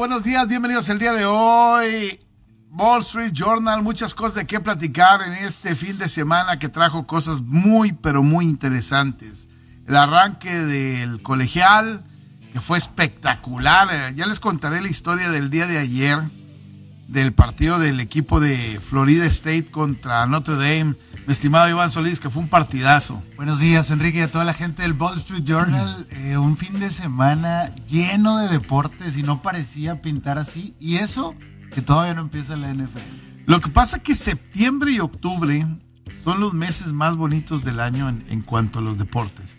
[0.00, 1.39] buenos días, bienvenidos el día de hoy.
[2.80, 7.06] Wall Street Journal, muchas cosas de qué platicar en este fin de semana que trajo
[7.06, 9.48] cosas muy, pero muy interesantes.
[9.86, 12.02] El arranque del colegial,
[12.54, 14.14] que fue espectacular.
[14.14, 16.20] Ya les contaré la historia del día de ayer,
[17.06, 22.30] del partido del equipo de Florida State contra Notre Dame mi estimado Iván Solís, que
[22.30, 23.22] fue un partidazo.
[23.36, 26.08] Buenos días, Enrique, y a toda la gente del Wall Street Journal.
[26.12, 30.74] Eh, un fin de semana lleno de deportes y no parecía pintar así.
[30.80, 31.34] Y eso
[31.70, 33.46] que todavía no empieza la NFL.
[33.46, 35.66] Lo que pasa es que septiembre y octubre
[36.22, 39.56] son los meses más bonitos del año en, cuanto a los deportes.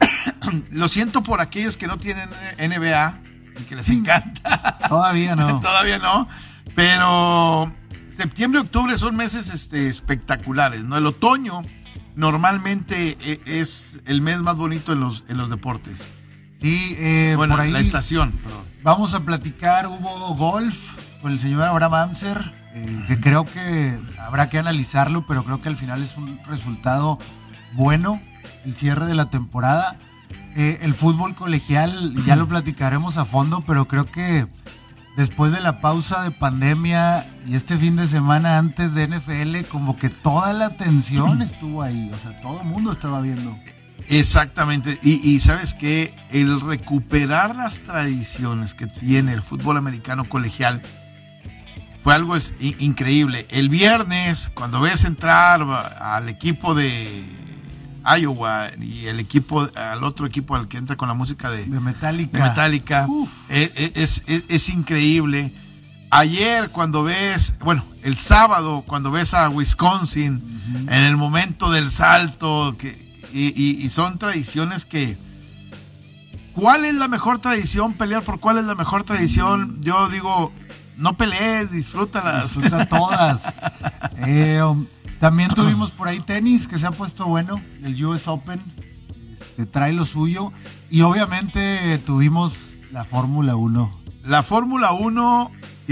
[0.70, 3.20] Lo siento por aquellos que no tienen NBA
[3.60, 4.78] y que les encanta.
[4.88, 5.60] Todavía no.
[5.60, 6.28] Todavía no.
[6.74, 7.72] Pero
[8.08, 10.96] septiembre y octubre son meses este, espectaculares, ¿no?
[10.96, 11.62] El otoño
[12.16, 16.00] normalmente e, es el mes más bonito en los, en los deportes.
[16.60, 18.32] Sí, eh, bueno, por ahí la estación.
[18.82, 20.76] Vamos a platicar, hubo golf
[21.20, 25.68] con el señor Abraham Amser, eh, que creo que habrá que analizarlo, pero creo que
[25.68, 27.18] al final es un resultado
[27.72, 28.20] bueno,
[28.64, 29.96] el cierre de la temporada.
[30.56, 34.46] Eh, el fútbol colegial, ya lo platicaremos a fondo, pero creo que
[35.16, 39.96] después de la pausa de pandemia y este fin de semana antes de NFL, como
[39.96, 43.56] que toda la atención estuvo ahí, o sea, todo el mundo estaba viendo.
[44.08, 50.82] Exactamente, y, sabes que el recuperar las tradiciones que tiene el fútbol americano colegial
[52.02, 53.46] fue algo increíble.
[53.50, 57.24] El viernes, cuando ves entrar al equipo de
[58.04, 61.80] Iowa y el equipo, al otro equipo al que entra con la música de, de
[61.80, 63.06] Metallica, de Metallica
[63.48, 65.52] e, e, es, es, increíble.
[66.10, 72.76] Ayer cuando ves, bueno, el sábado cuando ves a Wisconsin en el momento del salto,
[72.78, 75.18] que, y, son tradiciones que...
[76.54, 77.94] ¿Cuál es la mejor tradición?
[77.94, 79.80] Pelear por cuál es la mejor tradición.
[79.82, 80.52] Yo digo,
[80.96, 82.54] no pelees, disfrútalas.
[82.54, 83.42] Disfruta todas.
[84.26, 84.86] eh, um,
[85.18, 88.60] también tuvimos por ahí tenis que se ha puesto bueno, el US Open,
[89.38, 90.52] este, trae lo suyo.
[90.90, 92.56] Y obviamente tuvimos
[92.92, 94.00] la Fórmula 1.
[94.24, 95.50] La Fórmula 1,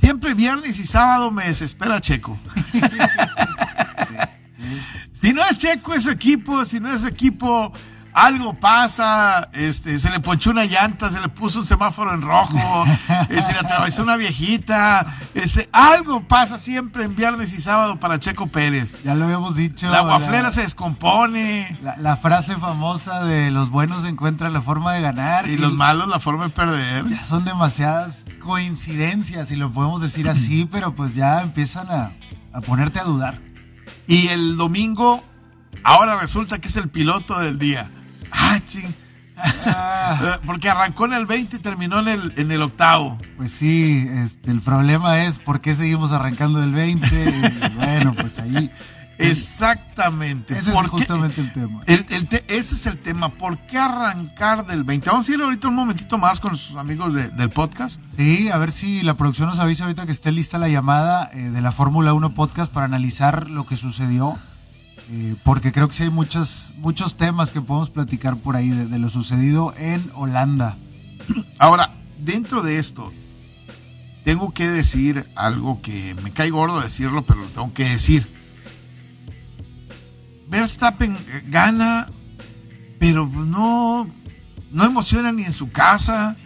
[0.00, 2.38] siempre viernes y sábado me desespera Checo.
[5.22, 7.72] Si no es Checo, es su equipo, si no es su equipo,
[8.12, 12.84] algo pasa, este, se le ponchó una llanta, se le puso un semáforo en rojo,
[13.30, 18.18] eh, se le atravesó una viejita, este, algo pasa siempre en viernes y sábado para
[18.18, 19.02] Checo Pérez.
[19.02, 19.90] Ya lo habíamos dicho.
[19.90, 21.78] La guaflera se descompone.
[21.98, 25.48] La, frase famosa de los buenos encuentran la forma de ganar.
[25.48, 27.08] Y, los malos la forma de perder.
[27.08, 32.12] Ya son demasiadas coincidencias, si lo podemos decir así, pero pues ya empiezan a,
[32.52, 33.40] a ponerte a dudar.
[34.06, 35.24] Y el domingo,
[35.82, 37.88] ahora resulta que es el piloto del día.
[38.32, 38.94] Ah, ching.
[39.36, 40.38] Ah.
[40.46, 43.18] Porque arrancó en el 20 y terminó en el, en el octavo.
[43.36, 47.70] Pues sí, este, el problema es por qué seguimos arrancando del 20.
[47.76, 48.70] bueno, pues ahí.
[49.18, 50.58] Exactamente.
[50.58, 51.82] Ese es justamente el tema.
[51.86, 53.28] ese es el tema.
[53.30, 55.10] ¿Por qué arrancar del 20?
[55.10, 58.02] Vamos a ir ahorita un momentito más con los amigos del podcast.
[58.16, 61.50] Sí, a ver si la producción nos avisa ahorita que esté lista la llamada eh,
[61.50, 64.38] de la Fórmula 1 podcast para analizar lo que sucedió
[65.10, 68.98] eh, porque creo que sí hay muchos, muchos temas que podemos platicar por ahí de,
[68.98, 70.76] lo sucedido en Holanda.
[71.58, 73.12] Ahora, dentro de esto,
[74.24, 78.28] tengo que decir algo que me cae gordo decirlo, pero lo tengo que decir.
[80.48, 81.16] Verstappen
[81.48, 82.06] gana,
[82.98, 84.08] pero no,
[84.70, 86.36] no emociona ni en su casa.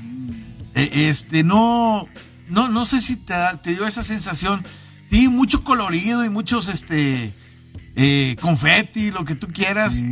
[0.74, 2.06] E, este, no,
[2.48, 4.64] no, no sé si te, te dio esa sensación.
[5.10, 7.32] Sí, mucho colorido y muchos, este,
[7.96, 10.02] eh, confeti, lo que tú quieras.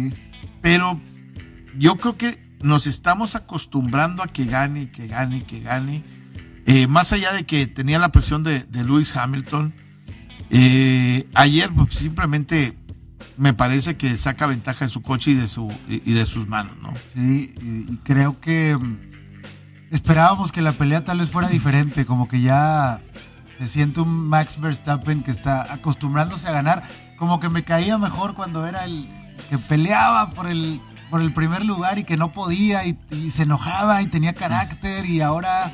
[0.63, 1.01] Pero
[1.77, 6.03] yo creo que nos estamos acostumbrando a que gane, que gane, que gane.
[6.67, 9.75] Eh, más allá de que tenía la presión de, Lewis Hamilton,
[10.51, 12.75] eh, ayer pues, simplemente
[13.37, 16.77] me parece que saca ventaja de su coche y de, su, y de sus manos,
[16.81, 16.93] ¿no?
[17.15, 22.41] Sí, y creo que mm, esperábamos que la pelea tal vez fuera diferente, como que
[22.41, 23.03] ya
[23.59, 26.85] se siente un Max Verstappen que está acostumbrándose a ganar
[27.19, 29.09] como que me caía mejor cuando era el
[29.51, 30.81] que peleaba por el,
[31.11, 32.97] por el primer lugar y que no podía y,
[33.31, 35.73] se enojaba y tenía carácter y ahora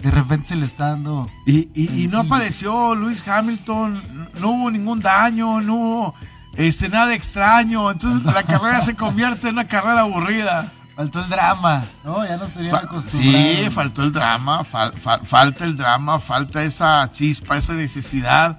[0.00, 1.30] de repente se le está dando.
[1.46, 6.14] Y, y, no apareció Luis Hamilton, no hubo ningún daño, no hubo
[6.56, 7.90] este, nada extraño.
[7.90, 10.72] Entonces la carrera se convierte en una carrera aburrida.
[10.96, 12.26] Faltó el drama, ¿no?
[12.26, 13.44] Ya no tenían acostumbrado.
[13.54, 18.58] Sí, faltó el drama, falta el drama, falta esa chispa, esa necesidad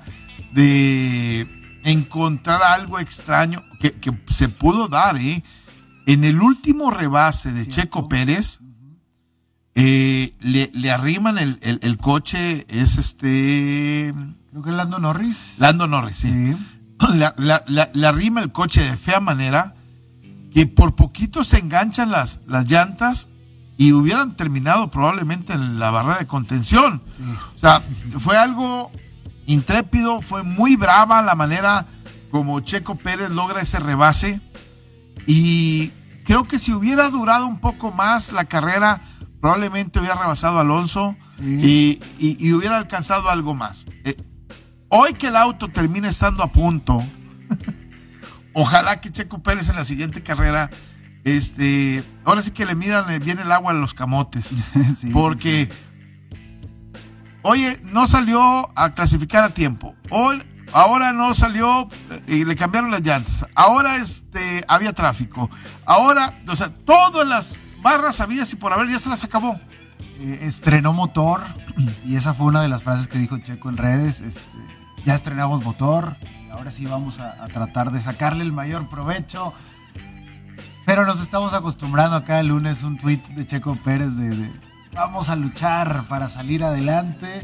[0.52, 3.94] de encontrar algo extraño que,
[4.30, 5.44] se pudo dar, ¿eh?
[6.06, 8.60] En el último rebase de Checo Pérez,
[9.76, 14.14] eh, le, arriman el, coche, es este...
[14.52, 15.56] Creo que es Lando Norris.
[15.60, 16.56] Lando Norris, sí.
[17.38, 19.76] Le, arrima el coche de fea manera
[20.54, 23.30] que por poquito se enganchan las, las llantas
[23.78, 27.02] y hubieran terminado probablemente en la barrera de contención.
[27.56, 27.82] O sea,
[28.20, 28.92] fue algo
[29.45, 31.88] intrépido, fue muy brava la manera
[32.31, 34.42] como Checo Pérez logra ese rebase.
[35.28, 35.92] Y
[36.25, 39.01] creo que si hubiera durado un poco más la carrera,
[39.40, 42.00] probablemente hubiera rebasado a Alonso y,
[42.54, 43.86] hubiera alcanzado algo más.
[44.06, 44.16] Eh,
[44.90, 47.04] hoy que el auto termine estando a punto,
[48.54, 50.69] ojalá que Checo Pérez en la siguiente carrera,
[51.24, 54.50] este, ahora sí que le midan bien el agua a los camotes,
[55.13, 55.69] porque,
[57.44, 59.95] oye, no salió a clasificar a tiempo.
[60.10, 60.42] Hoy,
[60.74, 63.45] ahora no salió eh, y le cambiaron las llantas.
[63.56, 65.50] Ahora este, había tráfico.
[65.86, 69.60] Ahora, o sea, todas las barras habidas y por haber ya se las acabó.
[70.19, 71.44] Eh, estrenó motor
[72.06, 74.22] y esa fue una de las frases que dijo Checo en redes.
[74.22, 74.42] Este,
[75.06, 76.16] ya estrenamos motor
[76.54, 79.54] ahora sí vamos a, tratar de sacarle el mayor provecho.
[80.86, 84.51] Pero nos estamos acostumbrando acá el lunes un tweet de Checo Pérez de,
[84.94, 87.44] vamos a luchar para salir adelante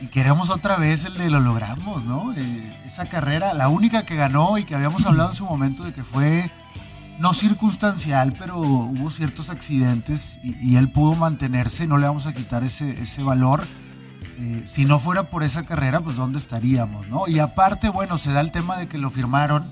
[0.00, 2.32] y queremos otra vez el de lo logramos, ¿no?
[2.34, 5.92] Eh, esa carrera, la única que ganó y que habíamos hablado en su momento de
[5.92, 6.50] que fue
[7.18, 12.64] no circunstancial, pero hubo ciertos accidentes y, él pudo mantenerse, no le vamos a quitar
[12.64, 13.62] ese, ese valor.
[14.38, 17.08] Eh, si no fuera por esa carrera, pues ¿dónde estaríamos?
[17.08, 17.28] ¿no?
[17.28, 19.70] Y aparte, bueno, se da el tema de que lo firmaron.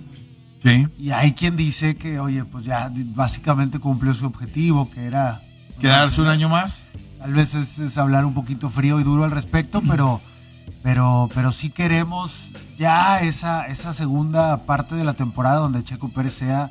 [0.63, 0.87] Sí.
[0.99, 5.41] Y hay quien dice que, oye, pues ya básicamente cumplió su objetivo, que era...
[5.81, 6.87] ¿Quedarse un año más?
[7.19, 10.21] Tal vez es, hablar un poquito frío y duro al respecto, pero,
[10.83, 16.35] pero, pero sí queremos ya esa, esa segunda parte de la temporada donde Checo Pérez
[16.35, 16.71] sea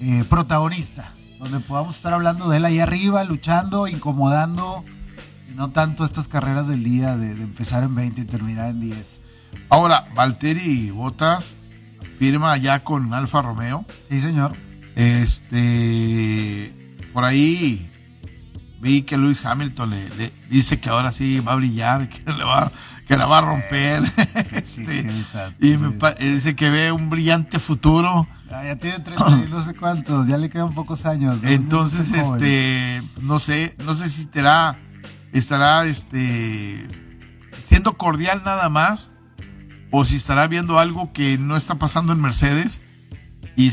[0.00, 4.84] eh, protagonista, donde podamos estar hablando de él ahí arriba, luchando, incomodando,
[5.50, 9.20] y no tanto estas carreras del día de, empezar en 20 y terminar en 10.
[9.68, 11.56] Ahora, Valtteri Botas
[12.18, 13.84] firma ya con Alfa Romeo.
[14.08, 14.52] Sí, señor.
[14.94, 16.72] Este,
[17.12, 17.90] por ahí
[18.86, 22.70] vi que Luis Hamilton le, dice que ahora sí va a brillar, que, le va,
[23.06, 24.04] que la va a romper.
[24.52, 25.06] este,
[25.60, 28.26] y me, dice que ve un brillante futuro.
[28.50, 31.38] Ah, ya tiene 30 y no sé cuántos, ya le quedan pocos años.
[31.42, 34.78] Entonces, este, no sé, no sé si estará,
[35.32, 36.86] estará, este,
[37.64, 39.12] siendo cordial nada más,
[39.90, 42.80] o si estará viendo algo que no está pasando en Mercedes,
[43.56, 43.72] y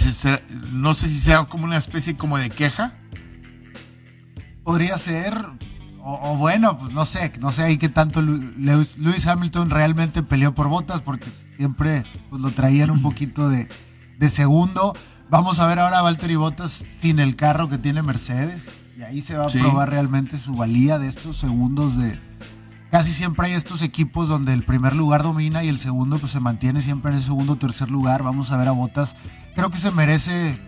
[0.71, 2.95] no sé si sea como una especie como de queja.
[4.63, 5.37] Podría ser,
[6.01, 10.67] o, bueno, pues no sé, no sé ahí qué tanto Lewis, Hamilton realmente peleó por
[10.67, 11.27] botas, porque
[11.57, 13.67] siempre pues, lo traían un poquito de
[14.23, 14.93] de segundo.
[15.29, 18.63] Vamos a ver ahora a Valtteri Bottas sin el carro que tiene Mercedes.
[18.97, 22.19] Y ahí se va a probar realmente su valía de estos segundos de...
[22.91, 26.39] Casi siempre hay estos equipos donde el primer lugar domina y el segundo pues se
[26.39, 28.21] mantiene siempre en el segundo o tercer lugar.
[28.21, 29.15] Vamos a ver a Bottas.
[29.55, 30.59] Creo que se merece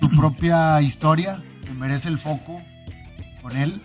[0.00, 2.62] su propia historia, se merece el foco
[3.48, 3.80] con él.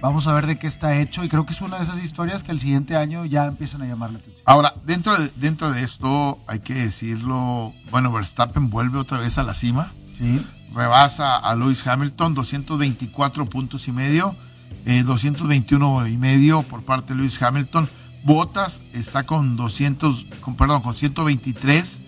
[0.00, 2.42] Vamos a ver de qué está hecho y creo que es una de esas historias
[2.42, 4.42] que el siguiente año ya empiezan a llamar la atención.
[4.44, 9.42] Ahora, dentro de, dentro de esto hay que decirlo, bueno, Verstappen vuelve otra vez a
[9.42, 9.92] la cima.
[10.18, 10.44] Sí.
[10.74, 14.36] Rebasa a Lewis Hamilton, 224 puntos y medio,
[14.84, 17.88] 221 eh, y medio por parte de Lewis Hamilton.
[18.24, 22.00] Bottas está con 200, con, perdón, con 123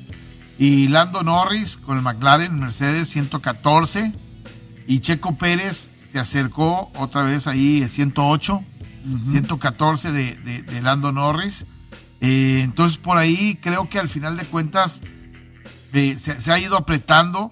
[0.59, 4.13] y Lando Norris con el McLaren Mercedes 114
[4.87, 8.65] y Checo Pérez se acercó otra vez ahí 108,
[9.33, 11.67] 114 de, de, Lando Norris.
[12.23, 15.03] Eh, entonces por ahí creo que al final de cuentas
[15.93, 17.51] eh, se, ha ido apretando.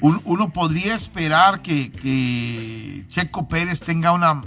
[0.00, 4.42] uno podría esperar que, Checo Pérez tenga una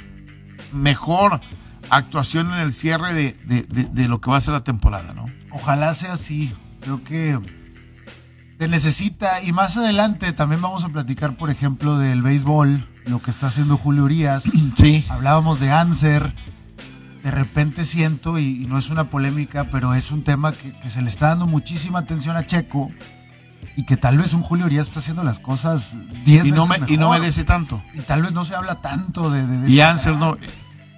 [0.74, 1.39] mejor
[1.89, 5.25] actuación en el cierre de, de, lo que va a ser la temporada, ¿no?
[5.51, 6.53] Ojalá sea así.
[6.82, 7.39] Creo que
[8.60, 13.31] se necesita y más adelante también vamos a platicar, por ejemplo, del béisbol lo que
[13.31, 14.43] está haciendo Julio Urias.
[14.77, 15.05] Sí.
[15.10, 16.33] Hablábamos de Anser.
[17.24, 21.07] De repente siento, y, no es una polémica, pero es un tema que, se le
[21.10, 22.91] está dando muchísima atención a Checo
[23.77, 25.95] y que tal vez un Julio Urias está haciendo las cosas
[26.25, 27.81] 10 y no Y no merece tanto.
[27.93, 29.69] Y tal vez no se habla tanto de...
[29.72, 30.38] y Anser no...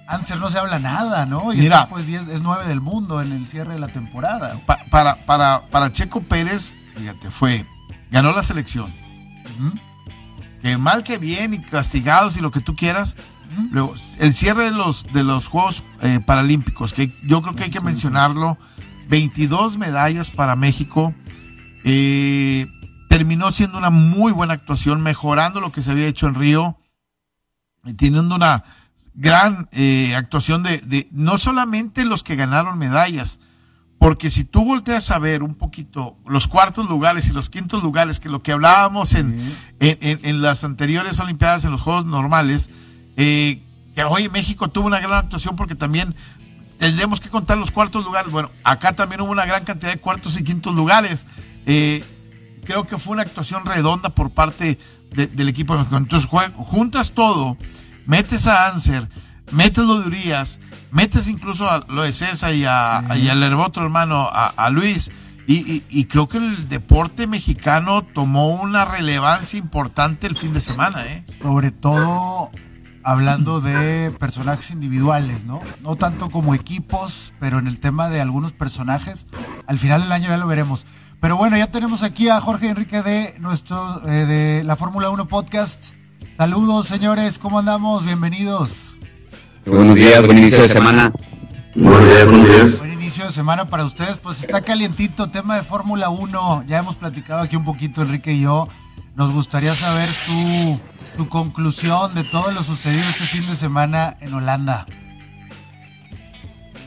[0.08, 1.52] Anser no se habla nada, ¿no?
[1.52, 1.88] Y Mira.
[1.88, 4.56] pues es, es nueve del mundo en el cierre de la temporada.
[4.66, 7.66] Pa- para, para, para Checo Pérez, fíjate, fue,
[8.10, 8.92] ganó la selección.
[9.58, 9.72] Ujú.
[10.66, 13.16] Que mal que bien y castigados y lo que tú quieras.
[13.70, 17.70] Luego, el cierre de los, de los Juegos eh, Paralímpicos, que yo creo que hay
[17.70, 18.58] que mencionarlo.
[19.08, 21.14] 22 medallas para México.
[21.84, 22.66] Eh,
[23.08, 26.76] terminó siendo una muy buena actuación, mejorando lo que se había hecho en Río.
[27.84, 28.64] y teniendo una
[29.14, 33.38] gran eh, actuación de, de no solamente los que ganaron medallas,
[34.06, 38.20] porque si tú volteas a ver un poquito los cuartos lugares y los quintos lugares,
[38.20, 42.70] que lo que hablábamos en, en, en- en las anteriores Olimpiadas, en los Juegos normales,
[43.16, 43.60] eh,
[43.96, 46.14] que hoy México tuvo una gran actuación porque también
[46.78, 48.30] tendremos que contar los cuartos lugares.
[48.30, 51.26] Bueno, acá también hubo una gran cantidad de cuartos y quintos lugares.
[51.66, 52.04] Eh,
[52.64, 54.78] creo que fue una actuación redonda por parte
[55.10, 55.96] de- del equipo de México.
[55.96, 57.56] Entonces, juntas todo,
[58.06, 59.08] metes a Anser,
[59.52, 60.60] metes lo de Urias,
[60.90, 63.20] metes incluso a lo de César y, a, Sí.
[63.22, 65.10] y al otro hermano, a, a Luis.
[65.48, 70.60] Y, y- y creo que el deporte mexicano tomó una relevancia importante el fin de
[70.60, 71.24] semana, ¿eh?
[71.40, 72.50] Sobre todo
[73.04, 75.60] hablando de personajes individuales, ¿no?
[75.84, 79.26] No tanto como equipos, pero en el tema de algunos personajes,
[79.68, 80.84] al final del año ya lo veremos.
[81.20, 85.28] Pero bueno, ya tenemos aquí a Jorge Enrique de nuestro eh, de la Fórmula 1
[85.28, 85.80] podcast.
[86.36, 88.04] Saludos, señores, ¿cómo andamos?
[88.04, 88.85] Bienvenidos.
[89.66, 91.12] Buenos días, buen inicio de semana.
[91.74, 92.78] Buenos días, buenos días.
[92.78, 94.16] Buen inicio de semana para ustedes.
[94.18, 96.64] Pues está calientito, tema de Fórmula 1.
[96.68, 98.68] Ya hemos platicado aquí un poquito, Enrique y yo.
[99.16, 100.78] Nos gustaría saber su,
[101.16, 104.86] su conclusión de todo lo sucedido este fin de semana en Holanda.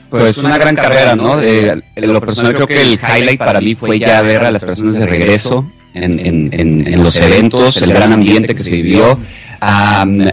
[0.09, 1.39] Pues una gran carrera, ¿no?
[1.41, 4.63] Eh, en lo personal creo que el highlight para mí fue ya ver a las
[4.63, 9.19] personas de regreso en, en- en- en los eventos, el gran ambiente que se vivió.
[9.59, 10.25] Am,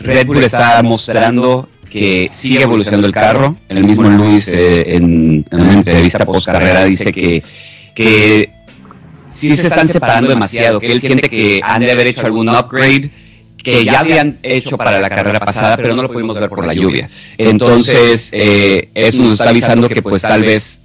[0.00, 3.56] Red Bull está mostrando que sigue evolucionando el carro.
[3.68, 7.42] El mismo Luis eh, en, en una entrevista post carrera dice que,
[7.94, 8.50] que
[9.26, 13.10] sí se están separando demasiado, que él siente que han de haber hecho algún upgrade
[13.62, 16.74] que ya habían hecho para la carrera pasada, pero no lo pudimos ver por la
[16.74, 17.10] lluvia.
[17.36, 20.80] Entonces, eh, eso nos está avisando que pues tal vez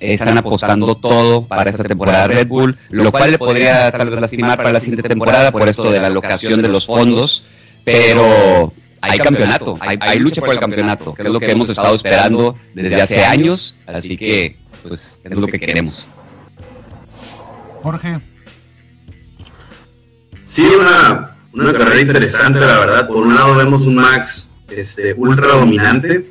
[0.00, 4.56] están apostando todo para esta temporada Red Bull, lo cual le podría tal vez lastimar
[4.56, 7.44] para la siguiente temporada por esto de la alocación de los fondos,
[7.86, 11.94] pero hay campeonato, hay, hay lucha por el campeonato, que es lo que hemos estado
[11.94, 16.08] esperando desde hace años, así que pues es lo que queremos.
[17.82, 18.18] Jorge,
[20.44, 23.06] Sí, una, una carrera interesante, la verdad.
[23.08, 26.30] Por un lado vemos un Max este, ultra dominante,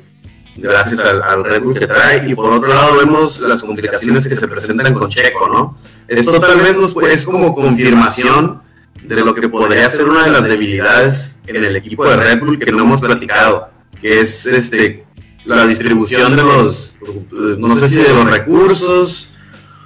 [0.56, 4.36] gracias al, al Red Bull que trae, y por otro lado vemos las complicaciones que
[4.36, 5.78] se presentan con Checo, ¿no?
[6.08, 8.62] Esto tal vez nos puede- es como confirmación
[9.08, 12.58] de lo que podría ser una de las debilidades en el equipo de Red Bull
[12.58, 13.70] que no hemos platicado,
[14.00, 15.04] que es este
[15.44, 16.98] la distribución de los,
[17.30, 19.30] no sé si de los recursos,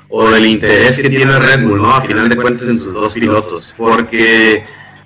[0.08, 1.94] o del interés que tiene Red Bull, ¿no?
[1.94, 4.64] A final de cuentas en sus dos pilotos, porque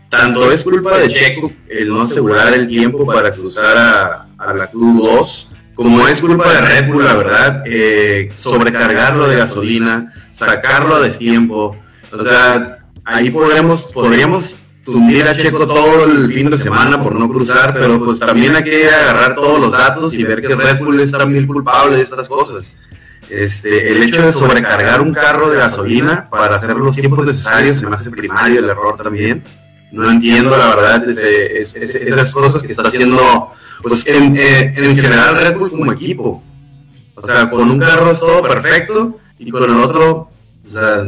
[0.09, 4.71] tanto es culpa de Checo el no asegurar el tiempo para cruzar a, a la
[4.71, 11.01] Q2, como es culpa de Red Bull, la verdad, eh, sobrecargarlo de gasolina, sacarlo a
[11.01, 11.77] destiempo,
[12.13, 17.29] o sea, ahí podremos, podríamos tundir a Checo todo el fin de semana por no
[17.29, 21.01] cruzar, pero pues también hay que agarrar todos los datos y ver que Red Bull
[21.01, 22.77] es también culpable de estas cosas.
[23.31, 27.87] Este, el hecho de sobrecargar un carro de gasolina para hacer los tiempos necesarios se
[27.87, 29.43] me hace primario el error también.
[29.93, 33.51] No entiendo la verdad esas cosas que está haciendo,
[33.83, 36.43] pues en, eh, en general Red Bull como equipo.
[37.15, 40.29] O sea, con un carro es todo perfecto y con el otro,
[40.67, 41.05] o sea,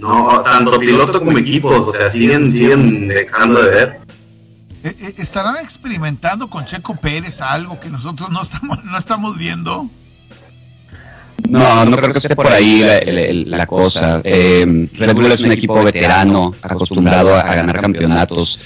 [0.00, 4.00] no, tanto piloto como equipos, o sea, siguen, siguen dejando de ver.
[4.82, 9.88] Eh, eh, ¿Estarán experimentando con Checo Pérez algo que nosotros no estamos, no estamos viendo?
[11.48, 14.20] No, no creo que esté por ahí la, la- la cosa.
[14.24, 18.60] Eh, Red Bull es un equipo veterano, acostumbrado a, a ganar campeonatos.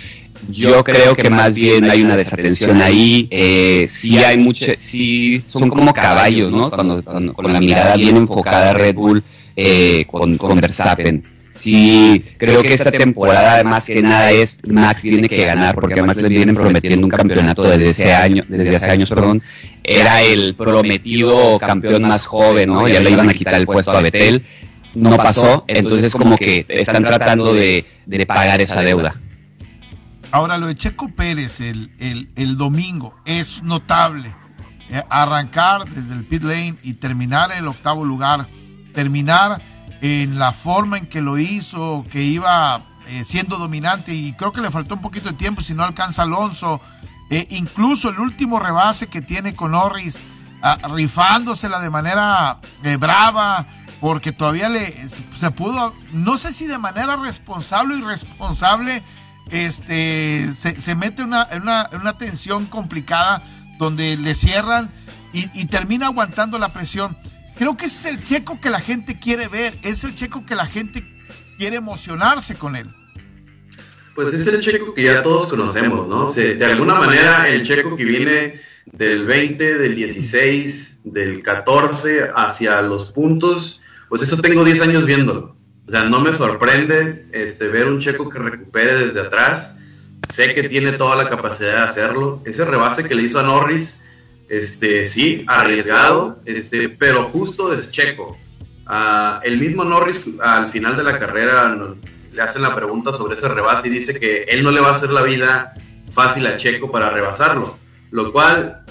[0.50, 3.26] Yo creo que más bien hay una desatención ahí.
[3.31, 6.69] Eh, sí hay mucho, sí son como caballos, ¿no?
[6.71, 9.23] Cuando, cuando- con la mirada bien enfocada a Red Bull
[9.57, 11.25] eh, con, con Verstappen.
[11.51, 16.17] Sí, creo que esta temporada más que nada es Max tiene que ganar porque además
[16.17, 19.41] le vienen prometiendo un campeonato desde ese año, desde hace años, perdón.
[19.85, 22.89] Era el prometido campeón más joven, ¿no?
[22.89, 24.45] Ya le iban a quitar el puesto a Betel.
[24.95, 29.15] No pasó, entonces como que están tratando de, de pagar esa deuda.
[30.35, 31.91] Ahora, lo de Checo Pérez el,
[32.35, 34.35] el, domingo es notable.
[34.91, 38.49] Eh, arrancar desde el pit lane y terminar en el octavo lugar,
[38.95, 39.61] terminar
[40.01, 44.61] en la forma en que lo hizo, que iba eh, siendo dominante y creo que
[44.61, 46.81] le faltó un poquito de tiempo si no alcanza Alonso.
[47.31, 50.21] Eh, incluso el último rebase que tiene con Norris,
[50.63, 53.67] ah, rifándosela de manera eh, brava,
[54.01, 59.03] porque todavía le se pudo, no sé si de manera responsable o irresponsable,
[59.51, 63.43] este, se, mete una, en, una, una tensión complicada
[63.79, 64.91] donde le cierran
[65.33, 67.17] y, termina aguantando la presión.
[67.57, 70.55] Creo que ese es el checo que la gente quiere ver, es el checo que
[70.55, 71.05] la gente
[71.57, 72.89] quiere emocionarse con él.
[74.15, 76.33] Pues es el checo que ya todos conocemos, ¿no?
[76.33, 83.13] de alguna manera el checo que viene del 20, del 16, del 14 hacia los
[83.13, 85.57] puntos, pues eso tengo 10 años viéndolo.
[85.87, 89.75] O sea, no me sorprende este, ver un checo que recupere desde atrás.
[90.33, 92.41] Sé que tiene toda la capacidad de hacerlo.
[92.47, 94.01] Ese rebase que le hizo a Norris,
[94.49, 98.37] este, sí, arriesgado, este, pero justo es checo.
[98.87, 101.75] Ah, el mismo Norris al final de la carrera
[102.33, 104.93] le hacen la pregunta sobre ese rebase y dice que él no le va a
[104.93, 105.73] hacer la vida
[106.13, 107.79] fácil a Checo para rebasarlo,
[108.11, 108.85] lo cual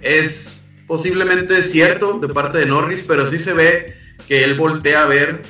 [0.00, 3.94] es posiblemente cierto de parte de Norris, pero sí se ve
[4.26, 5.42] que él voltea a ver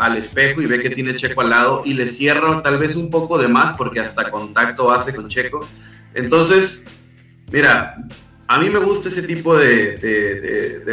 [0.00, 3.10] al espejo y ve que tiene Checo al lado y le cierra tal vez un
[3.10, 5.66] poco de más porque hasta contacto hace con Checo.
[6.14, 6.84] Entonces,
[7.50, 7.96] mira,
[8.46, 9.96] a mí me gusta ese tipo de,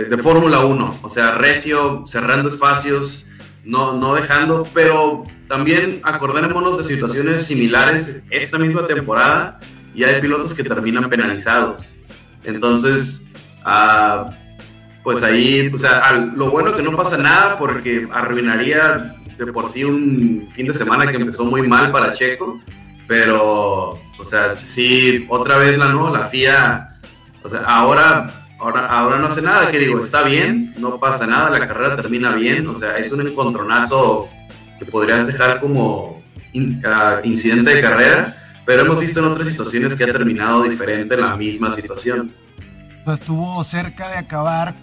[0.09, 3.25] de, Fórmula 1, o sea, recio, cerrando espacios,
[3.63, 9.59] no, no dejando, pero también acordémonos de situaciones similares esta misma temporada
[9.93, 11.97] y hay pilotos que terminan penalizados.
[12.43, 13.23] Entonces,
[13.63, 14.29] ah,
[15.03, 19.83] pues ahí, o sea, lo bueno que no pasa nada porque arruinaría de por sí
[19.83, 22.61] un fin de semana que empezó muy mal para Checo,
[23.07, 26.15] pero, o sea, sí, otra vez la, ¿no?
[26.15, 26.87] la FIA
[27.43, 28.27] o sea, ahora,
[28.59, 32.31] ahora, ahora no hace nada, que digo, está bien, no pasa nada, la carrera termina
[32.31, 34.29] bien, o sea, es un encontronazo
[34.77, 36.19] que podrías dejar como
[36.85, 41.35] ah, incidente de carrera, pero hemos visto en otras situaciones que ha terminado diferente la
[41.35, 42.31] misma situación.
[43.03, 44.75] Pues estuvo cerca de acabar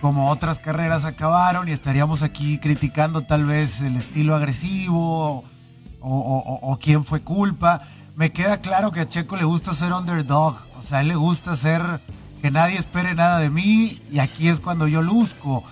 [0.00, 5.44] como otras carreras acabaron y estaríamos aquí criticando tal vez el estilo agresivo o,
[6.00, 7.82] o, o quién fue culpa.
[8.18, 11.54] Me queda claro que a Checo le gusta ser underdog, o sea, él le gusta
[11.54, 12.00] ser
[12.42, 15.62] que nadie espere nada de mí y aquí es cuando yo luzco.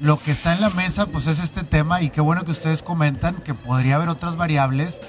[0.00, 2.82] Lo que está en la mesa pues es este tema y qué bueno que ustedes
[2.82, 5.00] comentan que podría haber otras variables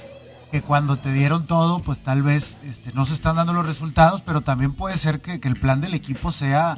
[0.51, 4.21] que cuando te dieron todo pues tal vez este, no se están dando los resultados,
[4.21, 6.77] pero también puede ser que, el plan del equipo sea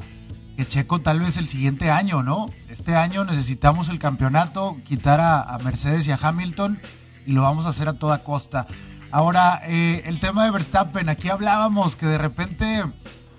[0.56, 2.46] que Checo tal vez el siguiente año, ¿no?
[2.70, 6.80] Este año necesitamos el campeonato, quitar a Mercedes y a Hamilton
[7.26, 8.68] y lo vamos a hacer a toda costa.
[9.12, 12.84] Ahora, eh, el tema de Verstappen, aquí hablábamos que de repente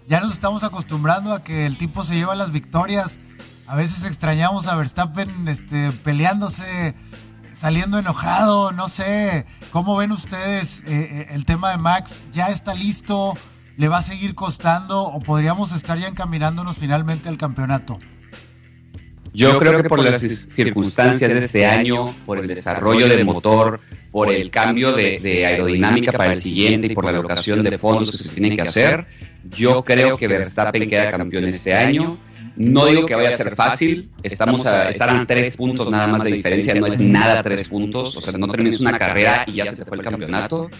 [0.06, 3.18] ya nos estamos acostumbrando a que el tipo se lleva las victorias.
[3.66, 6.94] A veces extrañamos a Verstappen este, peleándose,
[7.58, 9.46] saliendo enojado, no sé.
[9.70, 12.22] ¿Cómo ven ustedes eh, eh, el tema de Max?
[12.34, 13.32] ¿Ya está listo?
[13.78, 17.98] ¿Le va a seguir costando o podríamos estar ya encaminándonos finalmente al campeonato?
[19.32, 23.80] Yo creo que por las circunstancias de este año, por el desarrollo del motor,
[24.12, 28.18] por el cambio de, aerodinámica para el siguiente y por la alocación de fondos que
[28.18, 29.06] se tienen que hacer,
[29.50, 32.18] yo creo que Verstappen queda campeón este año.
[32.54, 36.32] No digo que vaya a ser fácil, estamos a, estar tres puntos nada más de
[36.32, 39.76] diferencia, no es nada tres puntos, o sea, no terminas una carrera y ya se
[39.76, 40.70] te fue el campeonato.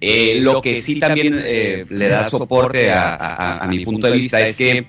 [0.00, 4.40] Eh, lo que sí también eh, le da soporte a, a mi punto de vista
[4.40, 4.86] es que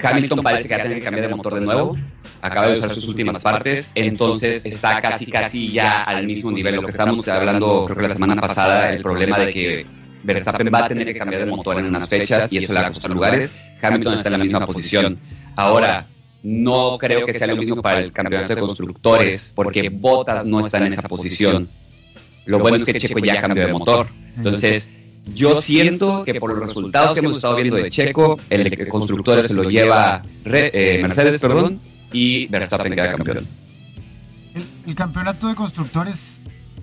[0.00, 1.96] Hamilton parece que va a tener que cambiar de motor de nuevo.
[2.44, 6.74] Acaba de usar sus últimas partes, entonces está casi casi ya al mismo nivel.
[6.74, 9.86] Lo que estamos hablando, creo que la semana pasada, el problema de que
[10.22, 12.88] Verstappen va a tener que cambiar de motor en unas fechas y eso le va
[12.88, 13.54] a costar lugares.
[13.80, 15.18] Hamilton está en la misma posición.
[15.56, 16.06] Ahora,
[16.42, 20.76] no creo que sea lo mismo para el campeonato de constructores, porque Bottas no está
[20.76, 21.66] en esa posición.
[22.44, 24.08] Lo bueno es que Checo ya cambió de motor.
[24.36, 24.90] Entonces,
[25.32, 29.46] yo siento que por los resultados que hemos estado viendo de Checo, el de constructores
[29.46, 31.80] se lo lleva eh, Mercedes, perdón,
[32.14, 33.46] y Verstappen queda campeón.
[34.86, 36.40] El, campeonato de constructores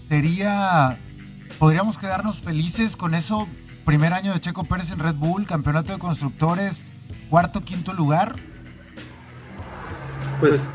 [0.10, 1.00] sería,
[1.58, 3.48] podríamos quedarnos felices con eso.
[3.86, 6.84] Primer año de Checo Pérez en Red Bull, campeonato de constructores,
[7.30, 8.36] cuarto, quinto lugar.
[10.41, 10.70] Pues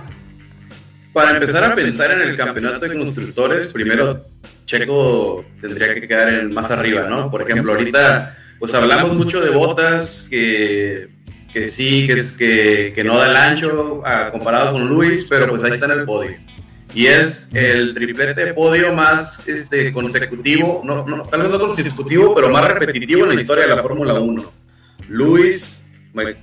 [1.13, 4.27] para empezar a pensar en el campeonato de constructores, primero
[4.65, 7.31] Checo tendría que quedar en, más arriba, ¿no?
[7.31, 11.16] Por ejemplo, ahorita pues hablamos mucho de botas que,
[11.57, 15.65] que sí, que, es, que, que no da el ancho comparado con Luis, pero pues
[15.65, 16.37] ahí está en el podio.
[16.95, 22.51] Y es el triplete podio más este, consecutivo, no, no, tal vez no consecutivo, pero
[22.51, 24.53] más repetitivo en la historia de la Fórmula 1.
[25.09, 25.83] Luis,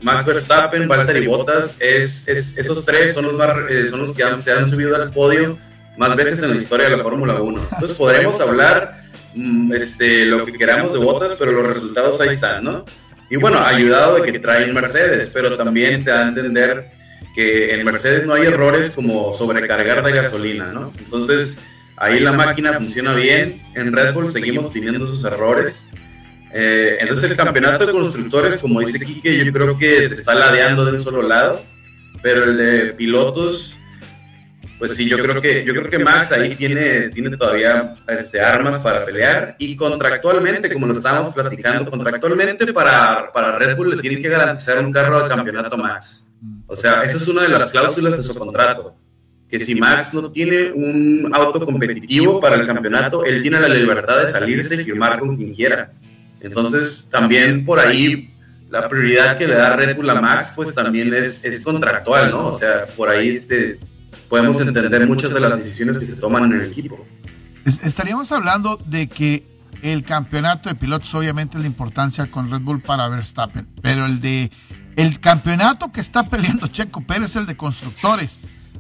[0.02, 4.23] Max Verstappen, Valtteri Bottas, es, es, esos tres son los, más, eh, son los que
[4.39, 5.60] se han subido al podio
[5.95, 7.67] más veces en la historia de la Fórmula 1.
[7.73, 9.04] Entonces podremos hablar
[9.36, 12.84] mm, este, lo que queramos de botas, pero los resultados ahí están, ¿no?
[13.34, 16.91] Y bueno, ayudado de que traen Mercedes, pero también te da a entender
[17.34, 20.93] que en Mercedes no hay errores como sobrecargar de gasolina, ¿no?
[21.00, 21.58] Entonces,
[21.98, 25.89] ahí la máquina funciona bien, en Red Bull seguimos teniendo sus errores.
[26.54, 30.86] Eh, entonces el campeonato de constructores, como dice Quique, yo creo que se está ladeando
[30.86, 31.60] de un solo lado,
[32.22, 33.76] pero el de pilotos
[34.84, 38.80] pues sí, yo creo que yo creo que Max ahí tiene, tiene todavía este, armas
[38.80, 44.22] para pelear y contractualmente, como lo estábamos platicando, contractualmente para, para Red Bull le tiene
[44.22, 46.28] que garantizar un carro de campeonato Max.
[46.67, 48.93] O sea, esa es una de las cláusulas de su contrato,
[49.48, 54.19] que si Max no tiene un auto competitivo para el campeonato, él tiene la libertad
[54.19, 55.93] de salirse y firmar con quien quiera.
[56.41, 58.34] Entonces, también por ahí
[58.69, 62.48] la prioridad que le da Red Bull a Max, pues también es, es contractual, ¿no?
[62.48, 63.80] O sea, por ahí este
[64.30, 67.06] podemos entender muchas de las decisiones que se toman en el equipo.
[67.65, 69.45] Estaríamos hablando de que
[69.82, 74.21] el campeonato de pilotos obviamente es la importancia con Red Bull para Verstappen, pero el
[74.21, 74.52] de
[74.95, 78.39] el campeonato que está peleando Checo Pérez es el de constructores.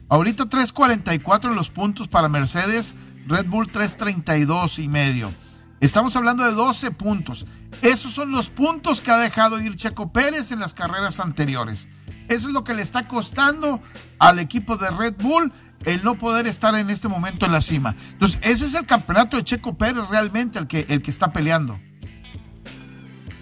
[0.09, 2.93] Ahorita 3.44 en los puntos para Mercedes,
[3.27, 5.31] Red Bull 3.32 y medio.
[5.79, 7.45] Estamos hablando de 12 puntos.
[7.81, 11.87] Esos son los puntos que ha dejado ir Checo Pérez en las carreras anteriores.
[12.33, 13.81] Eso es lo que le está costando
[14.19, 15.51] al equipo de Red Bull
[15.85, 17.95] el no poder estar en este momento en la cima.
[18.13, 21.79] Entonces, ese es el campeonato de Checo Pérez realmente el que, el que está peleando.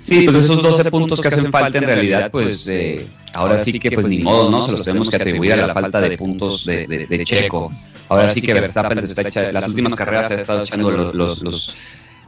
[0.02, 3.92] Sí, pues esos 12 puntos que hacen falta en realidad, pues eh, ahora sí que
[3.92, 4.64] pues ni modo, ¿no?
[4.64, 7.72] Se los tenemos que atribuir a la falta de puntos de, Checo.
[8.10, 11.76] Ahora sí que Verstappen se está echando, las últimas carreras se ha estado echando los,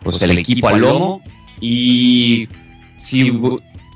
[0.02, 1.22] pues el equipo al lomo
[1.60, 2.48] y
[2.96, 3.32] si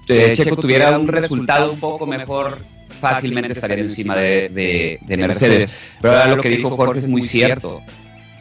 [0.08, 2.64] Checo tuviera un resultado un poco mejor,
[3.00, 5.74] fácilmente estaría encima de, Mercedes.
[6.02, 7.82] Pero ahora lo que dijo Jorge es muy cierto.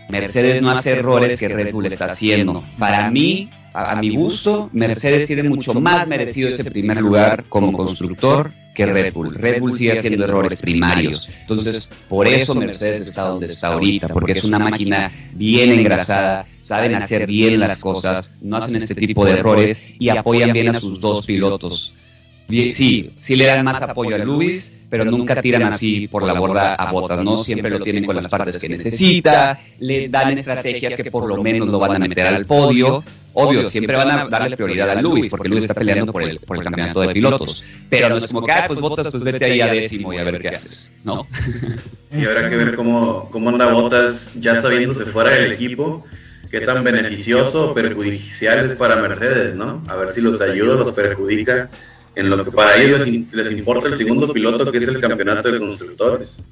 [0.08, 2.64] Mercedes no hace errores que Red Bull está haciendo.
[2.78, 8.52] Para mí, a, mi gusto, Mercedes tiene mucho más merecido ese primer lugar como constructor
[8.76, 9.34] que Red Bull.
[9.34, 11.28] Red Bull sigue haciendo errores primarios.
[11.40, 16.94] Entonces, por eso Mercedes está donde está ahorita, porque es una máquina bien engrasada, saben
[16.94, 21.00] hacer bien las cosas, no hacen este tipo de errores y apoyan bien a sus
[21.00, 21.94] dos pilotos.
[22.48, 26.74] Sí, sí le dan más apoyo a Luis, pero nunca tiran así por la borda
[26.74, 27.38] a Botas, ¿no?
[27.38, 31.68] Siempre lo tienen con las partes que necesita, le dan estrategias que por lo menos
[31.68, 33.02] lo van a meter al podio.
[33.38, 36.56] Obvio, siempre van a darle prioridad a Luis, porque Luis está peleando por el, por
[36.56, 37.62] el campeonato de pilotos.
[37.90, 40.24] Pero no es como que, ah, pues Botas, pues vete ahí a décimo y a
[40.24, 41.26] ver qué haces, ¿no?
[42.16, 46.04] Y habrá que ver cómo, cómo anda Botas ya sabiéndose fuera del equipo
[46.50, 49.82] qué tan beneficioso o perjudicial es para Mercedes, ¿no?
[49.88, 51.68] A ver si los ayuda o los perjudica
[52.16, 55.58] en lo que para ellos les, importa el segundo piloto, que es el campeonato de
[55.58, 56.42] constructores.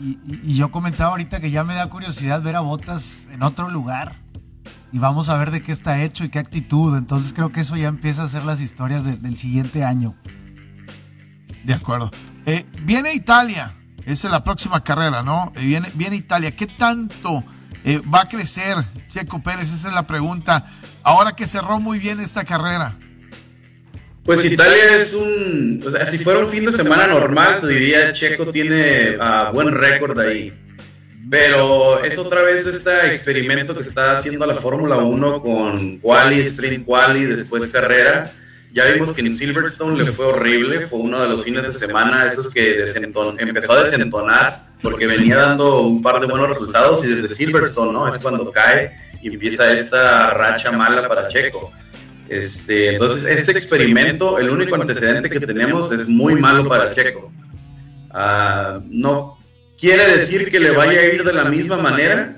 [0.00, 4.16] Y, yo comentaba ahorita que ya me da curiosidad ver a Botas en otro lugar.
[4.92, 6.96] Y vamos a ver de qué está hecho y qué actitud.
[6.96, 10.14] Entonces creo que eso ya empieza a ser las historias del siguiente año.
[11.64, 12.10] De acuerdo.
[12.44, 13.72] Eh, viene Italia.
[14.04, 15.52] Esa es la próxima carrera, ¿no?
[15.54, 16.54] Eh, viene, viene Italia.
[16.54, 17.42] ¿Qué tanto
[17.84, 18.76] eh, va a crecer
[19.08, 19.72] Checo Pérez?
[19.72, 20.66] Esa es la pregunta.
[21.02, 22.96] Ahora que cerró muy bien esta carrera.
[24.24, 28.12] Pues Italia es un, o sea, si fuera un fin de semana normal, te diría
[28.14, 30.52] Checo tiene uh, buen récord ahí.
[31.28, 36.84] Pero es otra vez este experimento que está haciendo la Fórmula 1 con quali, sprint
[36.86, 38.30] quali, después carrera.
[38.72, 42.26] Ya vimos que en Silverstone le fue horrible, fue uno de los fines de semana
[42.26, 42.84] esos que
[43.38, 48.08] empezó a desentonar porque venía dando un par de buenos resultados y desde Silverstone, ¿no?
[48.08, 51.72] Es cuando cae y empieza esta racha mala para Checo.
[52.28, 57.30] Este, entonces, este experimento, el único antecedente que tenemos es muy malo para Checo.
[58.10, 59.38] Ah, no
[59.78, 62.36] quiere decir que le vaya a ir de la misma manera,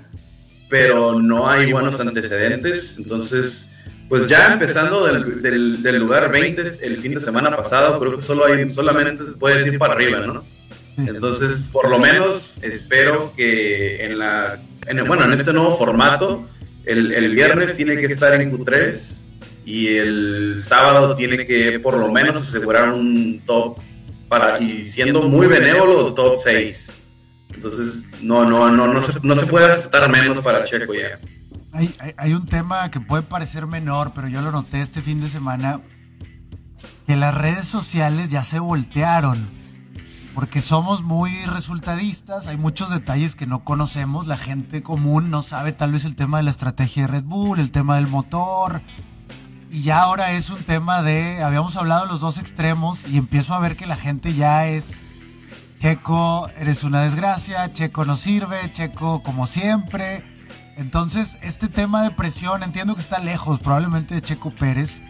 [0.68, 2.96] pero no hay buenos antecedentes.
[2.98, 3.70] Entonces,
[4.08, 8.46] pues ya empezando del, del, lugar 20 el fin de semana pasado, creo que solo
[8.46, 10.44] hay, solamente se puede decir para arriba, ¿no?
[10.96, 14.58] Entonces, por lo menos espero que en la,
[15.06, 16.48] bueno, en este nuevo formato,
[16.86, 19.25] el, el viernes tiene que estar en Q3
[19.66, 23.78] y el sábado tiene que por lo menos asegurar un top
[24.28, 26.92] para y siendo muy benévolo top 6
[27.52, 31.18] entonces no no no no se, no se puede aceptar menos para Checo ya.
[31.72, 35.28] Hay, hay, un tema que puede parecer menor pero yo lo noté este fin de
[35.28, 35.80] semana
[37.08, 39.56] que las redes sociales ya se voltearon
[40.36, 45.72] porque somos muy resultadistas, hay muchos detalles que no conocemos, la gente común no sabe
[45.72, 48.82] tal vez el tema de la estrategia de Red Bull, el tema del motor,
[49.70, 53.54] y ya ahora es un tema de, habíamos hablado de los dos extremos y empiezo
[53.54, 55.00] a ver que la gente ya es,
[55.80, 60.24] Checo, eres una desgracia, Checo no sirve, Checo como siempre.
[60.76, 65.00] Entonces, este tema de presión, entiendo que está lejos probablemente de Checo Pérez,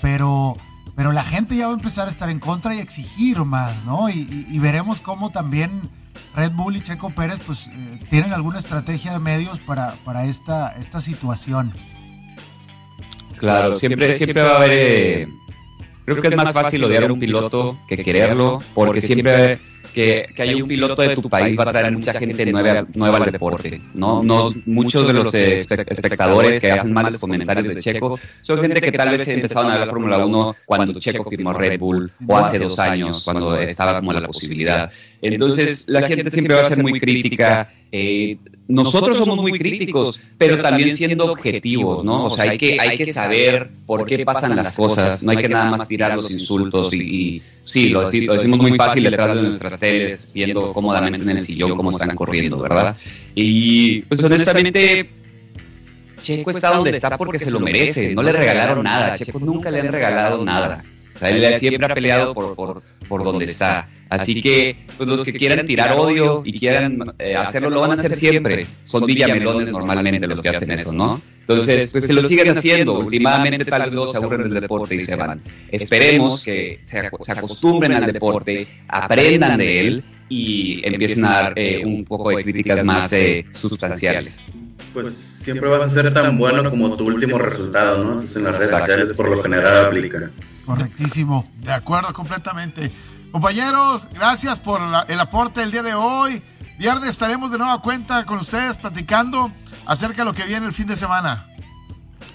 [0.00, 0.56] pero,
[0.94, 4.08] pero la gente ya va a empezar a estar en contra y exigir más, ¿no?
[4.08, 5.82] Y, veremos cómo también
[6.34, 10.72] Red Bull y Checo Pérez pues eh, tienen alguna estrategia de medios para, para esta,
[10.76, 11.72] esta situación.
[13.42, 14.70] Claro, siempre, siempre va a haber...
[14.72, 15.28] Eh,
[16.04, 19.58] creo que es más fácil odiar a un piloto que quererlo, porque siempre
[19.92, 23.18] que, que haya un piloto de tu país va a traer mucha gente nueva, nueva
[23.18, 23.80] al deporte.
[23.94, 24.22] ¿no?
[24.22, 29.10] No, muchos de los espectadores que hacen malos comentarios de Checo son gente que tal
[29.10, 32.78] vez empezaron a ver la Fórmula 1 cuando Checo firmó Red Bull o hace dos
[32.78, 34.88] años, cuando estaba como la posibilidad.
[35.22, 37.72] Entonces, la gente siempre va a ser muy crítica.
[37.92, 42.24] Eh, nosotros somos muy críticos, pero también siendo objetivos, ¿no?
[42.24, 45.48] O sea, hay que, hay que saber por qué pasan las cosas, no hay que
[45.48, 50.32] nada más tirar los insultos y, sí, lo, decimos muy fácil detrás de nuestras teles,
[50.34, 52.96] viendo cómodamente en el sillón cómo están corriendo, ¿verdad?
[53.34, 55.08] Y pues honestamente,
[56.20, 59.80] Checo está donde está porque se lo merece, no le regalaron nada, Checo nunca le
[59.80, 60.82] han regalado nada.
[61.14, 63.88] O sea, él siempre ha peleado por, por, por donde está.
[64.12, 67.94] Así que pues, los que quieran tirar odio y quieran eh, hacerlo lo van a
[67.94, 68.66] hacer siempre.
[68.84, 71.20] Son villamelones normalmente los que hacen eso, ¿no?
[71.40, 72.98] Entonces, pues se lo siguen haciendo.
[72.98, 75.40] Últimamente tal vez se aburren del deporte y se van.
[75.70, 82.04] Esperemos que se, acostumbren al deporte, aprendan de él y empiecen a dar eh, un
[82.04, 84.44] poco de críticas más eh, sustanciales.
[84.92, 88.20] Pues siempre vas a ser tan bueno como tu último resultado, ¿no?
[88.20, 90.30] en las redes sociales por lo general aplica.
[90.66, 91.50] Correctísimo.
[91.60, 92.92] De acuerdo, completamente.
[93.32, 96.42] Compañeros, gracias por el aporte del día de hoy.
[96.78, 99.50] Viernes estaremos de nueva cuenta con ustedes platicando
[99.86, 101.46] acerca de lo que viene el fin de semana.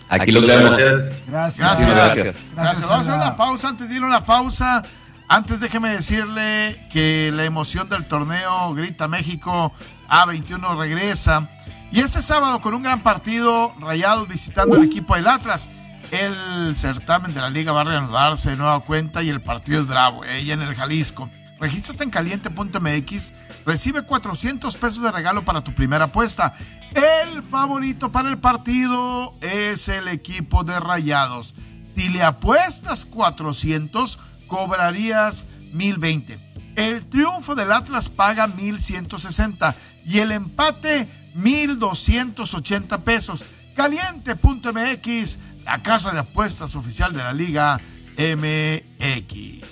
[0.10, 0.76] Aquí los vemos.
[0.76, 1.22] Gracias.
[1.28, 2.36] Gracias.
[2.56, 2.82] Gracias.
[2.82, 3.70] Vamos a hacer una pausa.
[3.70, 4.82] Antes de ir a una pausa,
[5.28, 9.74] antes déjeme decirle que la emoción del torneo Grita México
[10.10, 11.48] A21 regresa.
[11.92, 15.70] Y este sábado con un gran partido, Rayados visitando el equipo del Atlas.
[16.12, 19.88] El certamen de la liga va a reanudarse de nueva cuenta y el partido es
[19.88, 21.30] bravo, ella en el Jalisco.
[21.60, 23.34] Regístrate en caliente.mx,
[23.65, 26.54] recibe 400 pesos de regalo para tu primera apuesta.
[26.93, 31.56] El favorito para el partido es el equipo de Rayados.
[31.96, 34.17] Si le apuestas 400,
[34.48, 36.39] cobrarías 1020.
[36.78, 43.43] El triunfo del Atlas paga 1160 y el empate 1280 pesos.
[43.76, 45.38] Caliente.mx
[45.68, 47.80] la casa de apuestas oficial de la Liga
[48.18, 49.68] MX.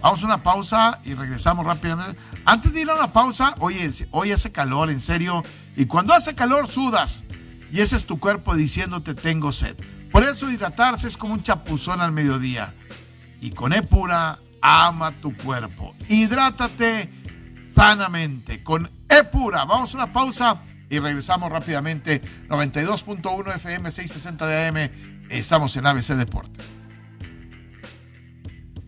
[0.00, 2.16] Vamos a una pausa y regresamos rápidamente.
[2.44, 5.42] Antes de ir a una pausa, oye, hoy hace calor, en serio.
[5.74, 7.24] Y cuando hace calor, sudas.
[7.72, 9.76] Y ese es tu cuerpo diciéndote tengo sed.
[10.12, 12.72] Por eso hidratarse es como un chapuzón al mediodía.
[13.40, 15.96] Y con Epura, ama tu cuerpo.
[16.08, 17.10] Hidrátate
[17.74, 19.64] sanamente con Epura.
[19.64, 22.22] Vamos a una pausa y regresamos rápidamente.
[22.48, 26.60] 92.1 FM, 660 de AM Estamos en ABC Deporte.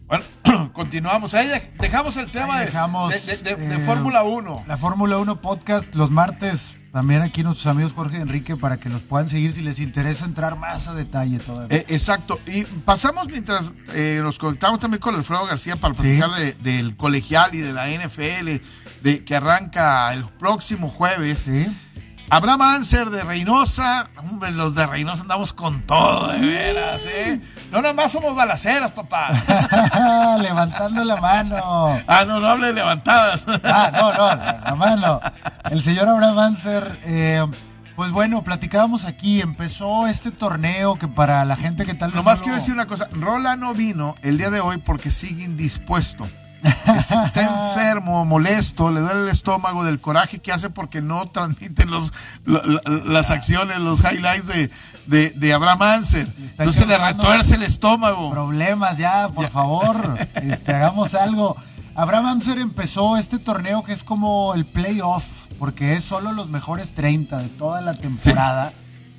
[0.06, 0.24] Bueno,
[0.72, 1.34] continuamos.
[1.34, 4.64] Ahí dejamos el tema de, eh, Fórmula 1.
[4.66, 6.74] La Fórmula 1 podcast los martes.
[6.92, 10.24] También aquí nuestros amigos Jorge y Enrique para que los puedan seguir si les interesa
[10.24, 11.76] entrar más a detalle todavía.
[11.76, 12.40] Eh, exacto.
[12.46, 16.30] Y pasamos mientras eh, nos conectamos también con Alfredo García para platicar
[16.62, 18.62] del colegial y de la NFL
[19.02, 21.40] de, que arranca el próximo jueves.
[21.40, 21.66] Sí.
[22.30, 24.10] Abraham Anser de Reynosa.
[24.18, 27.40] Hombre, los de Reynosa andamos con todo, de veras, ¿eh?
[27.72, 29.30] No, nada más somos balaceras, papá.
[30.40, 32.00] Levantando la mano.
[32.06, 33.46] Ah, no, no hable de levantadas.
[33.64, 35.20] ah, no, no, la mano.
[35.70, 37.46] El señor Abraham Anser, eh,
[37.96, 42.16] pues bueno, platicábamos aquí, empezó este torneo que para la gente que tal vez.
[42.16, 46.28] Nomás quiero decir una cosa: Rola no vino el día de hoy porque sigue indispuesto.
[46.62, 52.12] Está enfermo, molesto, le duele el estómago del coraje que hace porque no transmiten los,
[52.44, 54.46] las acciones, los highlights
[55.06, 56.28] de, de, Abraham Anser.
[56.38, 58.30] Entonces le retuerce el estómago.
[58.30, 61.56] Problemas ya, por favor, este, hagamos algo.
[61.94, 65.24] Abraham Anser empezó este torneo que es como el playoff,
[65.58, 68.72] porque es solo los mejores 30 de toda la temporada.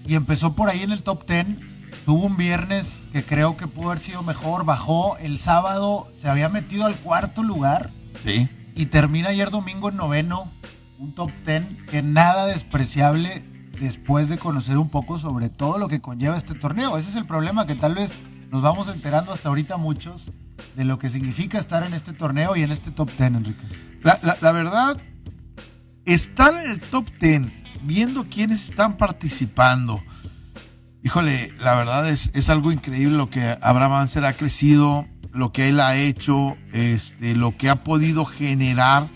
[0.07, 3.91] Y empezó por ahí en el top 10 Tuvo un viernes que creo que pudo
[3.91, 5.17] haber sido mejor, bajó.
[5.17, 7.91] El sábado se había metido al cuarto lugar.
[8.23, 8.47] Sí.
[8.75, 10.51] Y termina ayer domingo en noveno,
[10.97, 13.43] un top ten que nada despreciable
[13.79, 16.97] después de conocer un poco sobre todo lo que conlleva este torneo.
[16.97, 18.17] Ese es el problema que tal vez
[18.51, 20.25] nos vamos enterando hasta ahorita muchos
[20.75, 23.63] de lo que significa estar en este torneo y en este top ten, Enrique.
[24.01, 24.97] La, la verdad,
[26.05, 30.01] estar en el top ten, viendo quiénes están participando,
[31.03, 35.69] híjole, la verdad es, es algo increíble lo que Abraham Anser ha crecido, lo que
[35.69, 39.07] él ha hecho, este, lo que ha podido generar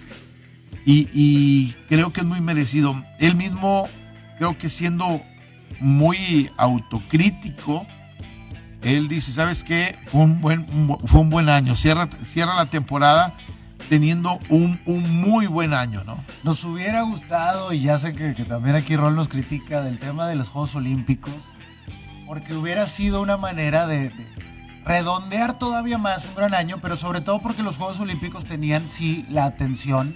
[0.86, 3.02] y, creo que es muy merecido.
[3.20, 3.88] Él mismo
[4.38, 5.22] creo que siendo
[5.80, 7.86] muy autocrítico,
[8.82, 9.98] él dice, ¿sabes qué?
[10.08, 10.66] Fue un buen,
[11.06, 11.76] fue un buen año.
[11.76, 13.34] Cierra, cierra la temporada
[13.90, 16.18] teniendo un, muy buen año, ¿no?
[16.44, 20.36] Nos hubiera gustado, y ya sé que, también aquí Rol nos critica del tema de
[20.36, 21.34] los Juegos Olímpicos,
[22.26, 24.12] porque hubiera sido una manera de,
[24.86, 29.26] redondear todavía más un gran año, pero sobre todo porque los Juegos Olímpicos tenían, sí,
[29.30, 30.16] la atención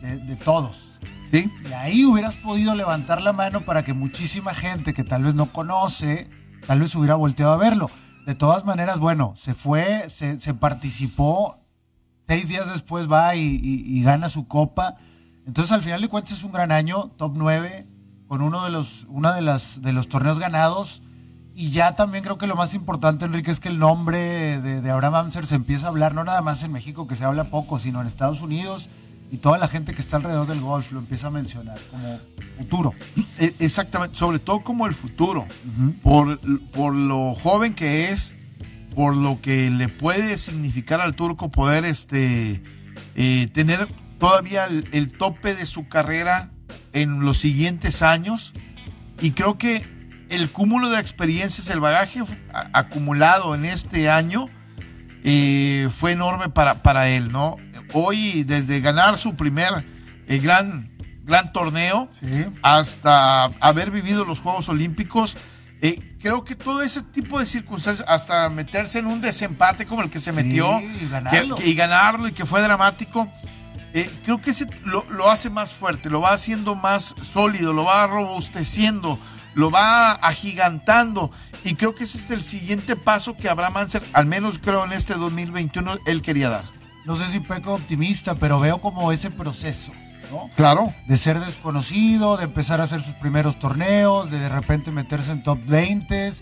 [0.00, 0.98] de, todos.
[1.30, 1.50] ¿Sí?
[1.68, 5.46] Y ahí hubieras podido levantar la mano para que muchísima gente que tal vez no
[5.46, 6.28] conoce,
[6.66, 7.90] tal vez hubiera volteado a verlo.
[8.26, 11.62] De todas maneras, bueno, se fue, se, se participó
[12.32, 14.96] seis días después va y, gana su copa.
[15.46, 17.86] Entonces, al final de cuentas, es un gran año, top 9,
[18.26, 21.02] con uno de los, una de, las, de los torneos ganados.
[21.54, 25.14] Y ya también creo que lo más importante, Enrique, es que el nombre de, Abraham
[25.16, 28.00] Amser se empieza a hablar, no nada más en México, que se habla poco, sino
[28.00, 28.88] en Estados Unidos.
[29.30, 32.18] Y toda la gente que está alrededor del golf lo empieza a mencionar como
[32.58, 32.94] futuro.
[33.38, 35.46] E, exactamente, sobre todo como el futuro.
[36.02, 36.38] por,
[36.70, 38.34] por lo joven que es,
[38.94, 42.62] por lo que le puede significar al turco poder este,
[43.14, 43.88] eh, tener
[44.18, 46.50] todavía el, tope de su carrera
[46.92, 48.52] en los siguientes años.
[49.20, 49.84] Y creo que
[50.32, 52.22] el cúmulo de experiencias, el bagaje
[52.72, 54.46] acumulado en este año
[55.24, 57.56] eh, fue enorme para, para él, ¿no?
[57.92, 59.84] Hoy, desde ganar su primer
[60.26, 60.90] eh, gran,
[61.24, 62.08] gran torneo
[62.62, 65.36] hasta haber vivido los Juegos Olímpicos,
[65.82, 70.08] eh, creo que todo ese tipo de circunstancias, hasta meterse en un desempate como el
[70.08, 71.58] que se metió y, ganarlo.
[71.62, 72.28] y, ganarlo.
[72.28, 73.30] y que fue dramático,
[74.24, 79.18] creo que ese lo, hace más fuerte, lo va haciendo más sólido, lo va robusteciendo,
[79.54, 81.30] lo va agigantando.
[81.64, 84.92] Y creo que ese es el siguiente paso que Abraham Anser, al menos creo en
[84.92, 86.64] este 2021, él quería dar.
[87.04, 89.92] No sé si peco optimista, pero veo como ese proceso.
[90.56, 90.94] Claro.
[91.06, 95.42] De ser desconocido, de empezar a hacer sus primeros torneos, de de repente meterse en
[95.42, 96.32] top 20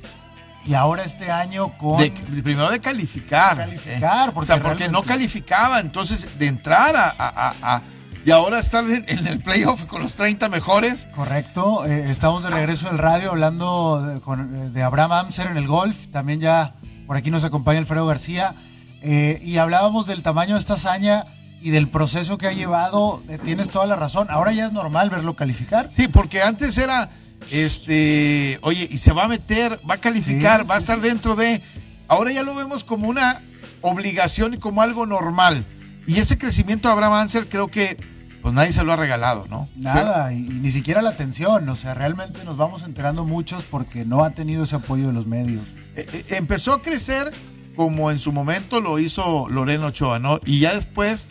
[0.66, 1.98] y ahora este año con...
[1.98, 3.56] De, primero de calificar.
[3.56, 7.82] calificar, porque, porque no calificaba, entonces de entrar a...
[8.24, 11.06] y ahora estar en, el playoff con los 30 mejores.
[11.14, 15.66] Correcto, eh, estamos de regreso del radio hablando de, con, de Abraham Amser en el
[15.66, 16.74] golf, también ya
[17.06, 18.54] por aquí nos acompaña Alfredo García,
[19.02, 21.24] eh, y hablábamos del tamaño de esta hazaña
[21.62, 24.28] y del proceso que ha llevado, eh, tienes toda la razón.
[24.30, 25.90] Ahora ya es normal verlo calificar.
[25.94, 27.10] Sí, porque antes era,
[27.50, 31.62] este, oye, y se va a meter, va a calificar, va a estar dentro de.
[32.08, 33.40] Ahora ya lo vemos como una
[33.80, 35.66] obligación y como algo normal.
[36.06, 37.96] Y ese crecimiento de Abraham Ansel creo que
[38.42, 39.68] pues nadie se lo ha regalado, ¿no?
[39.76, 41.68] Nada, y, ni siquiera la atención.
[41.68, 45.26] O sea, realmente nos vamos enterando muchos porque no ha tenido ese apoyo de los
[45.26, 45.62] medios.
[45.94, 47.30] Eh, eh, empezó a crecer
[47.76, 50.40] como en su momento lo hizo Loreno Ochoa, ¿no?
[50.46, 51.28] Y ya después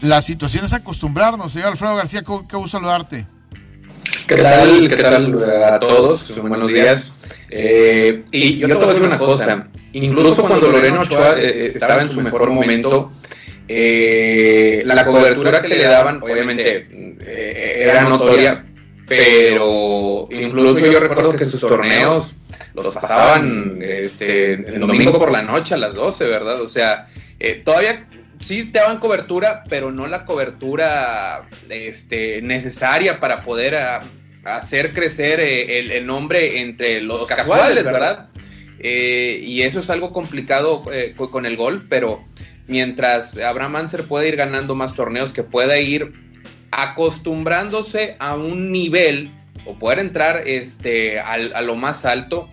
[0.00, 1.52] la situación es acostumbrarnos.
[1.52, 3.26] Señor Alfredo García, qué gusto saludarte.
[4.26, 4.88] ¿Qué tal?
[4.88, 6.38] ¿Qué tal a todos?
[6.40, 7.12] Buenos días.
[7.50, 9.68] Eh, y yo te voy a decir una cosa.
[9.92, 13.12] Incluso cuando Loreno Ochoa eh, estaba en su mejor momento,
[13.68, 18.64] eh, la cobertura que le daban, obviamente, era notoria,
[19.06, 22.34] pero incluso yo recuerdo que sus torneos
[22.74, 26.60] los pasaban este, el domingo por la noche a las 12, ¿verdad?
[26.60, 27.06] O sea,
[27.64, 28.06] todavía
[28.44, 34.00] sí te daban cobertura, pero no la cobertura este, necesaria para poder ah,
[34.44, 38.28] hacer crecer eh, el, nombre entre los casuales, ¿verdad?
[38.78, 42.24] Eh, y eso es algo complicado eh, con el golf, pero
[42.66, 46.12] mientras Abraham Anser pueda ir ganando más torneos, que pueda ir
[46.70, 49.30] acostumbrándose a un nivel
[49.66, 52.48] o poder entrar este, a, lo más alto,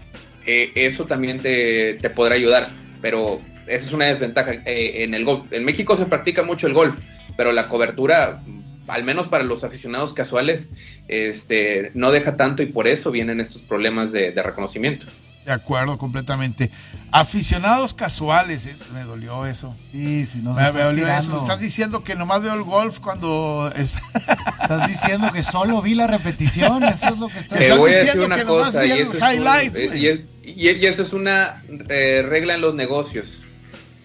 [0.45, 2.67] eso también te, te podrá ayudar.
[3.01, 5.51] Pero esa es una desventaja eh, en el golf.
[5.51, 6.97] En México se practica mucho el golf,
[7.37, 8.41] pero la cobertura,
[8.87, 10.71] al menos para los aficionados casuales,
[11.07, 15.05] este, no deja tanto y por eso vienen estos problemas de, reconocimiento.
[15.45, 16.69] De acuerdo, completamente.
[17.12, 19.75] Aficionados casuales, me dolió eso.
[19.91, 21.39] Sí, sí, no me, dolió eso.
[21.41, 23.71] Estás diciendo que nomás veo el golf cuando.
[23.75, 26.84] Estás diciendo que solo vi la repetición.
[26.84, 28.86] Eso es lo que estás, Te voy a decir una cosa.
[28.86, 33.41] Y eso, es, y, eso es una eh, regla en los negocios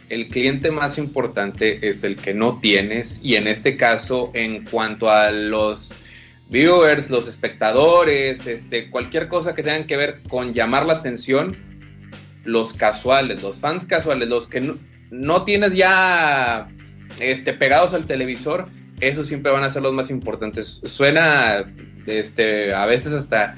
[0.08, 5.10] el cliente más importante es el que no tienes y en este caso en cuanto
[5.10, 5.90] a los
[6.48, 11.56] viewers, los espectadores, este, cualquier cosa que tengan que ver con llamar la atención,
[12.44, 14.74] los casuales, los fans casuales, los que
[15.10, 16.68] no, tienes ya
[17.20, 18.66] este, pegados al televisor,
[19.00, 20.80] esos siempre van a ser los más importantes.
[20.84, 21.64] Suena
[22.06, 23.56] este, a veces hasta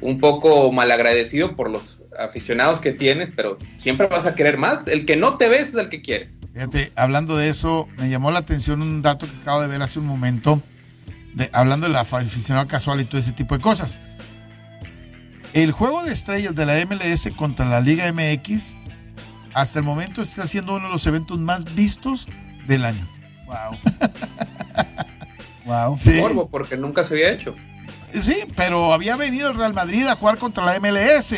[0.00, 4.86] un poco malagradecido por los aficionados que tienes, pero siempre vas a querer más.
[4.88, 6.38] El que no te ves es el que quieres.
[6.52, 9.98] Fíjate, hablando de eso, me llamó la atención un dato que acabo de ver hace
[9.98, 10.62] un momento,
[11.36, 14.00] de, hablando del aficionado casual y todo ese tipo de cosas.
[15.52, 18.74] el juego de estrellas de la MLS contra la Liga MX
[19.52, 22.26] hasta el momento está siendo uno de los eventos más vistos
[22.66, 23.06] del año.
[23.46, 23.78] Wow.
[25.66, 25.98] wow.
[26.02, 26.12] Sí.
[26.12, 27.54] Morbo, porque nunca se había hecho.
[28.14, 31.34] Sí, pero había venido el Real Madrid a jugar contra la MLS.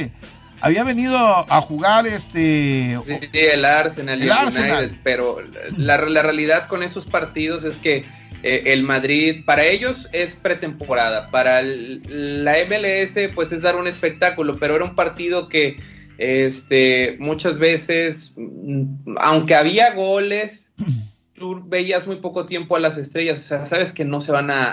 [0.61, 2.99] Había venido a jugar este.
[3.07, 4.79] Sí, el Arsenal y El el, Arsenal.
[4.85, 5.39] United, pero
[5.77, 8.05] la, la realidad con esos partidos es que
[8.43, 13.87] eh, el Madrid, para ellos es pretemporada, para el- la MLS pues es dar un
[13.89, 15.77] espectáculo, pero era un partido que
[16.19, 20.73] este, muchas veces, mm, aunque había goles,
[21.35, 24.51] tú veías muy poco tiempo a las estrellas, o sea, sabes que no se van
[24.51, 24.73] a,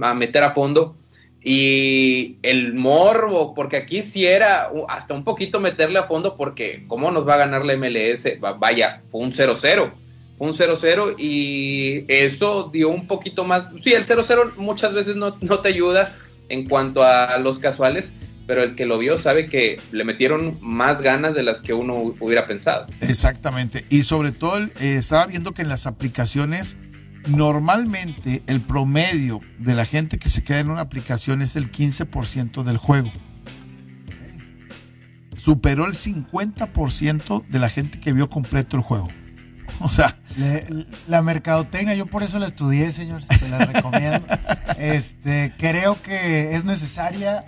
[0.00, 0.94] a- meter a fondo.
[1.40, 7.10] Y el morbo, porque aquí sí era hasta un poquito meterle a fondo, porque ¿cómo
[7.12, 8.38] nos va a ganar la MLS?
[8.42, 9.90] Va- Vaya, fue un 0-0.
[10.38, 13.64] Un 0-0 y eso dio un poquito más.
[13.82, 16.14] Sí, el 0-0 muchas veces no, no te ayuda
[16.48, 18.12] en cuanto a los casuales,
[18.46, 22.14] pero el que lo vio sabe que le metieron más ganas de las que uno
[22.18, 22.86] hubiera pensado.
[23.00, 23.84] Exactamente.
[23.90, 26.78] Y sobre todo, eh, estaba viendo que en las aplicaciones,
[27.28, 32.62] normalmente el promedio de la gente que se queda en una aplicación es el 15%
[32.62, 33.12] del juego.
[35.36, 39.08] Superó el 50% de la gente que vio completo el juego.
[39.84, 44.26] O sea, Le- la mercadotecnia, yo por eso la estudié, señor, se la recomiendo.
[44.78, 47.44] este, creo que es necesaria.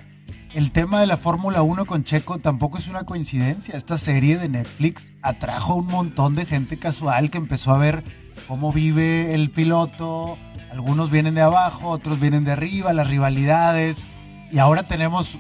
[0.55, 3.77] El tema de la Fórmula 1 con Checo tampoco es una coincidencia.
[3.77, 8.03] Esta serie de Netflix atrajo un montón de gente casual que empezó a ver
[8.49, 10.37] cómo vive el piloto.
[10.73, 14.09] Algunos vienen de abajo, otros vienen de arriba, las rivalidades.
[14.51, 15.39] Y ahora tenemos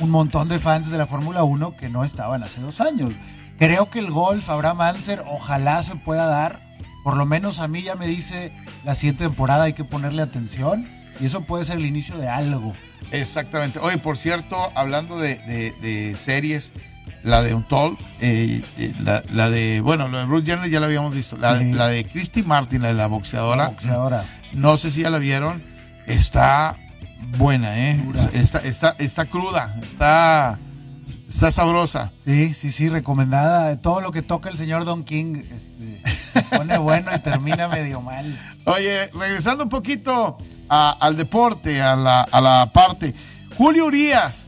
[0.00, 3.10] un montón de fans de la Fórmula 1 que no estaban hace dos años.
[3.58, 6.60] Creo que el golf, Abraham Anser, ojalá se pueda dar.
[7.04, 8.52] Por lo menos a mí ya me dice
[8.84, 10.86] la siguiente temporada hay que ponerle atención.
[11.20, 12.72] Y eso puede ser el inicio de algo.
[13.10, 13.78] Exactamente.
[13.78, 16.72] Oye, por cierto, hablando de, de- de series,
[17.22, 20.86] la de Untold, eh, eh, la, la de, bueno, lo de Bruce Jenner ya la
[20.86, 21.36] habíamos visto.
[21.36, 21.72] La, Sí.
[21.72, 24.24] la de Christy Martin, la de la boxeadora, Boxeadora.
[24.54, 25.62] no sé si ya la vieron,
[26.06, 26.76] está
[27.36, 28.00] buena, ¿eh?
[28.32, 30.58] Está, está, está cruda, está,
[31.34, 32.12] está sabrosa.
[32.24, 33.80] Sí, sí, sí, recomendada.
[33.80, 36.02] Todo lo que toca el señor Don King este,
[36.32, 38.38] se pone bueno y termina medio mal.
[38.64, 43.14] Oye, regresando un poquito a- al deporte, a la, a la parte.
[43.56, 44.46] Julio Urias,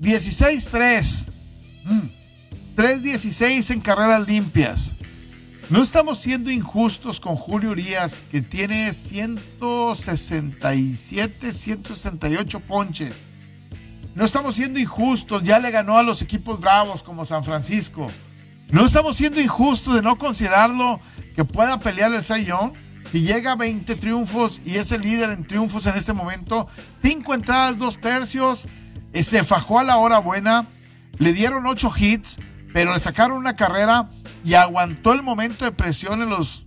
[0.00, 1.26] 16-3.
[1.84, 2.08] Mm,
[2.76, 4.92] 3.16 en carreras limpias.
[5.70, 13.24] No estamos siendo injustos con Julio Urias, que tiene 167, 168 ponches.
[14.18, 18.10] No estamos siendo injustos, ya le ganó a los equipos bravos como San Francisco.
[18.68, 20.98] No estamos siendo injustos de no considerarlo
[21.36, 22.72] que pueda pelear el Young.
[23.12, 26.66] Si llega a 20 triunfos y es el líder en triunfos en este momento,
[27.00, 28.66] 5 entradas, 2 tercios,
[29.12, 30.66] eh, se fajó a la hora buena,
[31.18, 32.38] le dieron 8 hits,
[32.72, 34.10] pero le sacaron una carrera
[34.44, 36.64] y aguantó el momento de presión en las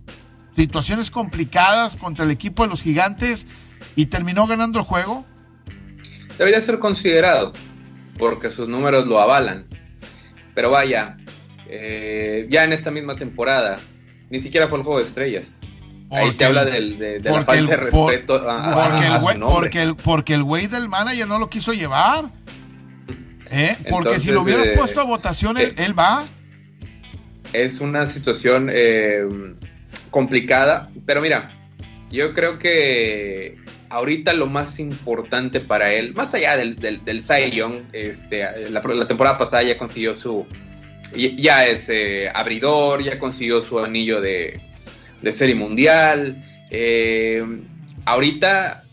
[0.56, 3.46] situaciones complicadas contra el equipo de los gigantes
[3.94, 5.26] y terminó ganando el juego.
[6.38, 7.52] Debería ser considerado,
[8.18, 9.66] porque sus números lo avalan.
[10.54, 11.16] Pero vaya,
[11.68, 13.76] eh, ya en esta misma temporada,
[14.30, 15.60] ni siquiera fue el juego de estrellas.
[16.10, 19.06] Ahí te habla el- del- de, de la falta de el- respeto a, a- Porque
[19.06, 19.54] a el, nombre.
[19.60, 22.30] porque, el, porque el güey del manager no lo quiso llevar.
[23.50, 23.76] ¿Eh?
[23.90, 26.24] Porque si lo hubieras eh, puesto a votación, él, él va.
[27.52, 28.70] es una situación
[30.10, 31.48] complicada, pero mira,
[32.10, 33.56] yo creo que
[33.92, 38.80] ahorita lo más importante para él, más allá del, del, del Cy Young, este, la,
[39.06, 40.46] temporada pasada ya consiguió su,
[41.14, 44.58] ya es eh, abridor, ya consiguió su anillo de,
[45.20, 47.44] de serie mundial, eh,
[48.06, 48.84] ahorita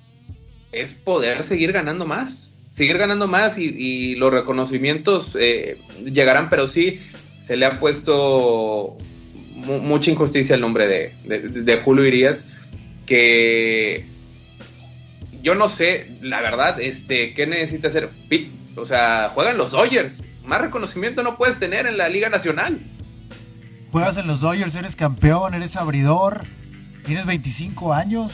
[0.74, 7.00] es poder seguir ganando más, seguir ganando más y, los reconocimientos eh, llegarán, pero sí
[7.42, 8.98] se le ha puesto
[9.56, 12.44] mu- mucha injusticia el nombre de, de, de Julio Irías,
[13.06, 14.06] que
[15.42, 18.10] yo no sé, la verdad, este, ¿qué necesita hacer?
[18.76, 20.24] O sea, juegan los Dodgers.
[20.46, 22.80] Más reconocimiento no puedes tener en la Liga Nacional.
[23.92, 26.44] Juegas en los Dodgers, eres campeón, eres abridor,
[27.06, 28.34] tienes 25 años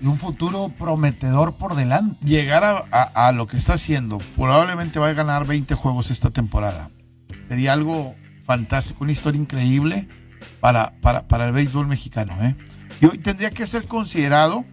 [0.00, 2.24] y un futuro prometedor por delante.
[2.26, 6.30] Llegar a, a- a lo que está haciendo, probablemente va a ganar 20 juegos esta
[6.30, 6.90] temporada.
[7.48, 8.14] Sería algo
[8.44, 10.08] fantástico, una historia increíble
[10.60, 12.36] para, para, para el béisbol mexicano.
[12.42, 12.56] ¿eh?
[13.00, 14.64] Y hoy tendría que ser considerado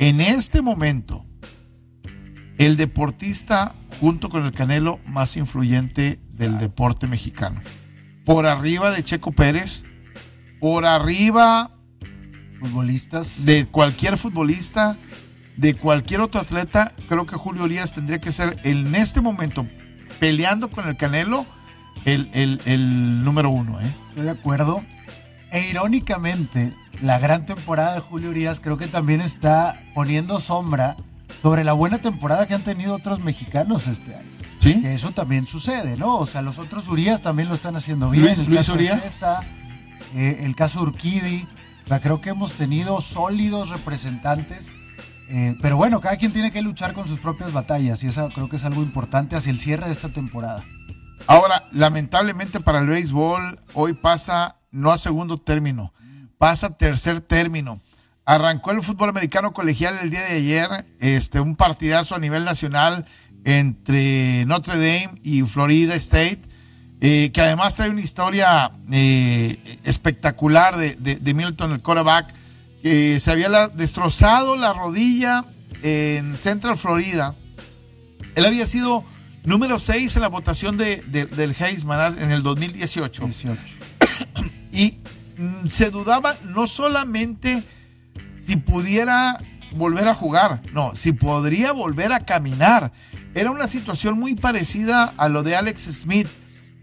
[0.00, 1.26] en este momento
[2.56, 7.60] el deportista junto con el Canelo más influyente del deporte mexicano.
[8.24, 9.82] Por arriba de Checo Pérez,
[10.58, 11.70] por arriba
[12.58, 13.44] Futbolistas.
[13.44, 14.96] de cualquier futbolista,
[15.58, 19.66] de cualquier otro atleta, creo que Julio Urias tendría que ser en este momento,
[20.18, 21.44] peleando con el Canelo
[22.06, 23.78] el, el, el número uno.
[23.80, 23.94] ¿eh?
[24.08, 24.82] Estoy de acuerdo.
[25.50, 26.72] E irónicamente,
[27.02, 30.96] la gran temporada de Julio Urias creo que también está poniendo sombra
[31.42, 34.28] sobre la buena temporada que han tenido otros mexicanos este año.
[34.60, 34.82] ¿Sí?
[34.82, 36.16] Que eso también sucede, ¿no?
[36.18, 38.24] O sea, los otros Urias también lo están haciendo bien.
[38.26, 38.98] Luis- el Luis caso Uría.
[39.00, 39.40] Cesa,
[40.14, 41.46] eh, el caso Urquidi.
[41.84, 44.74] O sea, creo que hemos tenido sólidos representantes.
[45.32, 48.48] eh, pero bueno, cada quien tiene que luchar con sus propias batallas y eso creo
[48.48, 50.64] que es algo importante hacia el cierre de esta temporada.
[51.28, 55.92] Ahora, lamentablemente para el béisbol, hoy pasa no a segundo término,
[56.40, 57.82] pasa tercer término.
[58.24, 63.04] Arrancó el fútbol americano colegial el día de ayer, este, un partidazo a nivel nacional
[63.44, 66.40] entre Notre Dame y Florida State,
[67.02, 72.32] eh, que además trae una historia eh, espectacular de, de- de Milton, el quarterback,
[72.82, 75.44] que se había la- destrozado la rodilla
[75.82, 77.34] en Central Florida.
[78.34, 79.04] Él había sido
[79.44, 83.62] número 6 en la votación de, de- del Heisman en el 2018 18.
[84.72, 84.96] y
[85.72, 87.62] se dudaba no solamente
[88.46, 89.38] si pudiera
[89.74, 92.92] volver a jugar, no, si podría volver a caminar.
[93.34, 96.28] Era una situación muy parecida a lo de Alex Smith.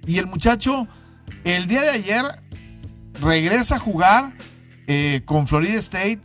[0.05, 0.87] Y el muchacho,
[1.43, 2.25] el día de ayer,
[3.19, 4.33] regresa a jugar
[4.87, 6.21] eh, con Florida State.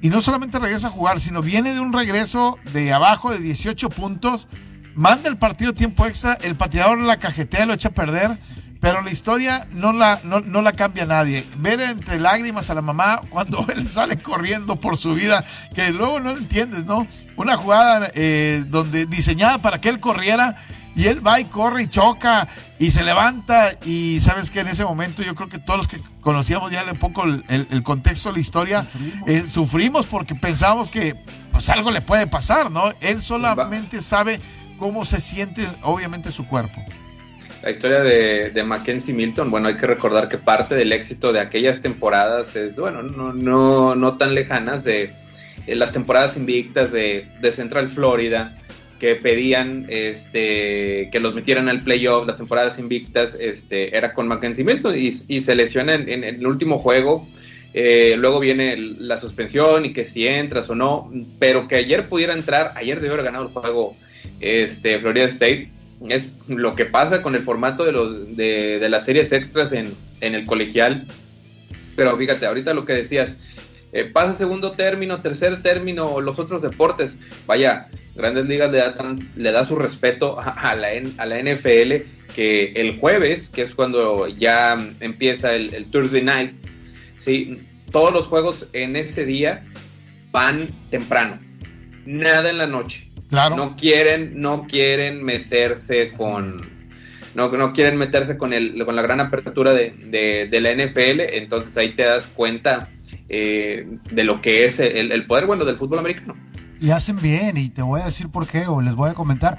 [0.00, 3.90] Y no solamente regresa a jugar, sino viene de un regreso de abajo de 18
[3.90, 4.48] puntos.
[4.94, 6.34] Manda el partido tiempo extra.
[6.40, 8.38] El pateador la cajetea, lo echa a perder.
[8.80, 11.44] Pero la historia no la, no, no la cambia nadie.
[11.58, 16.20] Ver entre lágrimas a la mamá cuando él sale corriendo por su vida, que luego
[16.20, 17.06] no entiendes, ¿no?
[17.36, 20.56] Una jugada eh, donde diseñada para que él corriera
[20.94, 22.48] y él va y corre y choca
[22.78, 26.00] y se levanta y sabes que en ese momento yo creo que todos los que
[26.22, 29.28] conocíamos ya un poco el, el- el contexto de la historia Sufrimos.
[29.28, 31.14] eh, sufrimos porque pensábamos que
[31.52, 32.92] pues algo le puede pasar, ¿no?
[33.00, 34.40] Él solamente sabe
[34.78, 36.82] cómo se siente obviamente su cuerpo.
[37.62, 41.80] La historia de, Mackenzie Milton, bueno, hay que recordar que parte del éxito de aquellas
[41.80, 45.12] temporadas, es, bueno, no, no, no tan lejanas, de
[45.66, 48.56] las temporadas invictas de, Central Florida,
[49.00, 54.64] que pedían este, que los metieran al playoff, las temporadas invictas, este, era con Mackenzie
[54.64, 57.26] Milton y, se lesiona en, el último juego.
[57.74, 62.32] eh, luego viene la suspensión y que si entras o no, pero que ayer pudiera
[62.32, 63.96] entrar, ayer debió haber ganado el juego
[64.40, 65.75] este, Florida State
[66.08, 69.94] es lo que pasa con el formato de, los, de, de las series extras en,
[70.20, 71.06] en el colegial.
[71.96, 73.36] Pero fíjate, ahorita lo que decías,
[73.92, 77.16] eh, pasa segundo término, tercer término, los otros deportes.
[77.46, 78.94] Vaya, Grandes Ligas le da,
[79.36, 80.88] le da su respeto a, la,
[81.18, 81.94] a la NFL
[82.34, 86.52] que el jueves, que es cuando ya empieza el, el Thursday Night,
[87.18, 87.58] ¿sí?
[87.90, 89.64] todos los juegos en ese día
[90.32, 91.38] van temprano,
[92.04, 93.56] nada en la noche Claro.
[93.56, 96.60] no quieren no quieren meterse con
[97.34, 101.20] no, no quieren meterse con el con la gran apertura de, de- de la NFL
[101.36, 102.88] entonces ahí te das cuenta
[103.28, 106.36] eh, de lo que es el, el poder bueno del fútbol americano
[106.80, 109.58] Y hacen bien, y te voy a decir por qué, o les voy a comentar.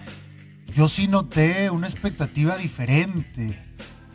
[0.76, 3.60] Yo sí noté una expectativa diferente,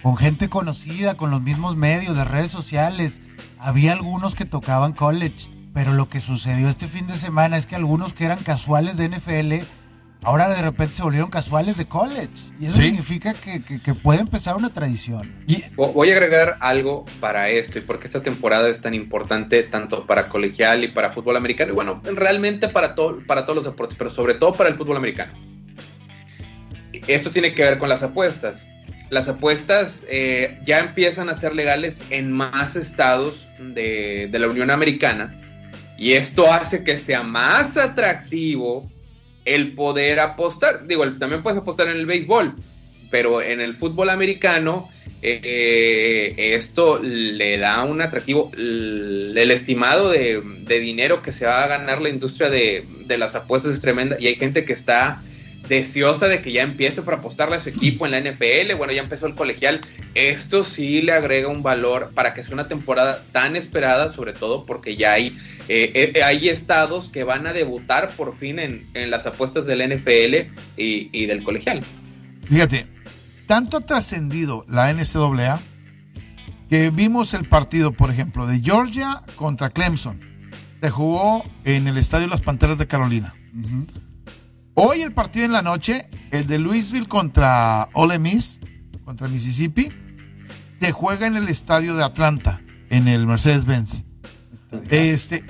[0.02, 3.20] con gente conocida, con los mismos medios de redes sociales.
[3.58, 7.76] Había algunos que tocaban college, pero lo que sucedió este fin de semana es que
[7.76, 9.64] algunos que eran casuales de NFL,
[10.24, 12.28] ahora de repente se volvieron casuales de college.
[12.60, 12.82] Y eso Sí.
[12.84, 15.32] significa que, que- que puede empezar una tradición.
[15.46, 20.06] Y voy a agregar algo para esto y porque esta temporada es tan importante tanto
[20.06, 23.96] para colegial y para fútbol americano y bueno realmente para todo para todos los deportes
[23.98, 25.32] pero sobre todo para el fútbol americano
[27.08, 28.68] esto tiene que ver con las apuestas
[29.10, 34.70] las apuestas eh, ya empiezan a ser legales en más estados de, de la Unión
[34.70, 35.34] Americana
[36.02, 38.90] y esto hace que sea más atractivo
[39.44, 40.84] el poder apostar.
[40.88, 42.56] Digo, también puedes apostar en el béisbol,
[43.08, 44.88] pero en el fútbol americano
[45.22, 48.50] eh, esto le da un atractivo.
[48.52, 53.36] El, estimado de, de dinero que se va a ganar la industria de, de las
[53.36, 55.22] apuestas es tremenda y hay gente que está
[55.68, 58.74] deseosa de que ya empiece para apostarle a su equipo en la NFL.
[58.76, 59.80] Bueno, ya empezó el colegial.
[60.14, 64.66] Esto sí le agrega un valor para que sea una temporada tan esperada, sobre todo
[64.66, 65.36] porque ya hay,
[65.68, 69.96] eh, eh, hay estados que van a debutar por fin en, en las apuestas del
[69.96, 71.80] NFL y, y del colegial.
[72.48, 72.86] Fíjate,
[73.46, 75.60] tanto ha trascendido la NCAA
[76.68, 80.20] que vimos el partido, por ejemplo, de Georgia contra Clemson.
[80.80, 83.34] Se jugó en el Estadio Las Panteras de Carolina.
[84.74, 88.58] Hoy el partido en la noche, el de Louisville contra Ole Miss,
[89.04, 89.90] contra Mississippi,
[90.80, 94.04] se juega en el Estadio de Atlanta, en el Mercedes-Benz.
[94.90, 95.44] Este,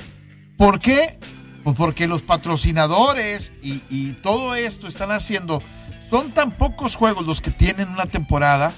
[0.56, 1.18] ¿Por qué?
[1.62, 5.62] Pues porque los patrocinadores y, todo esto están haciendo
[6.10, 8.72] son tan pocos juegos los que tienen una temporada,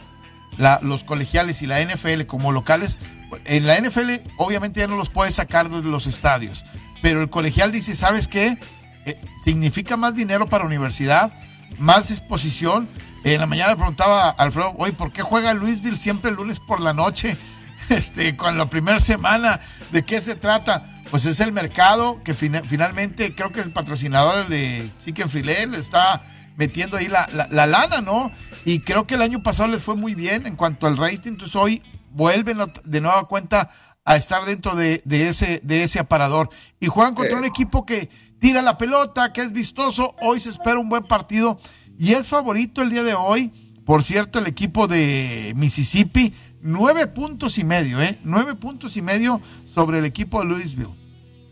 [0.83, 2.99] los colegiales y la NFL como locales.
[3.47, 6.65] En la NFL obviamente ya no los puedes sacar de los estadios,
[7.03, 8.59] pero el colegial dice, ¿sabes qué?
[9.07, 11.33] Eh, significa más dinero para universidad,
[11.79, 12.89] más exposición.
[13.25, 16.81] En la mañana le preguntaba Alfredo, oye, ¿por qué juega Louisville siempre el lunes por
[16.81, 17.37] la noche?
[17.91, 19.61] Este, con la primera semana,
[19.93, 21.03] ¿de qué se trata?
[21.11, 25.69] Pues es el mercado que fina- finalmente creo que el patrocinador el de Chicken Filet
[25.69, 26.23] le está
[26.57, 28.31] metiendo ahí la, la- la lana, ¿no?
[28.65, 31.55] Y creo que el año pasado les fue muy bien en cuanto al rating, entonces
[31.57, 33.69] hoy vuelven de nueva cuenta
[34.03, 36.49] a estar dentro de, de ese, de ese aparador.
[36.81, 37.39] Y juegan contra Eh.
[37.39, 38.09] un equipo que
[38.45, 40.15] tira la pelota, que es vistoso.
[40.21, 41.59] Hoy se espera un buen partido
[41.99, 43.51] y es favorito el día de hoy.
[43.87, 48.19] Por cierto, el equipo de Mississippi, nueve puntos y medio, ¿eh?
[48.23, 49.41] Nueve puntos y medio
[49.75, 50.91] sobre el equipo de Louisville.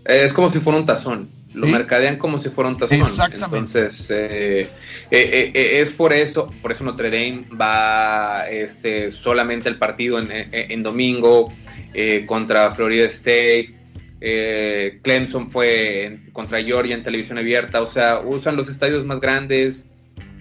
[0.04, 1.30] Es como si fuera un tazón.
[1.54, 1.72] Lo Sí.
[1.72, 2.98] mercadean como si fuera un tazón.
[2.98, 3.56] Exactamente.
[3.78, 4.68] Entonces, eh, eh,
[5.10, 10.30] eh, eh, es por eso, por eso Notre Dame va este, solamente el partido en,
[10.30, 11.50] en- en domingo
[11.94, 13.76] eh, contra Florida State.
[14.24, 17.82] Eh, Clemson fue en- contra Georgia en televisión abierta.
[17.82, 19.88] O sea, usan los estadios más grandes.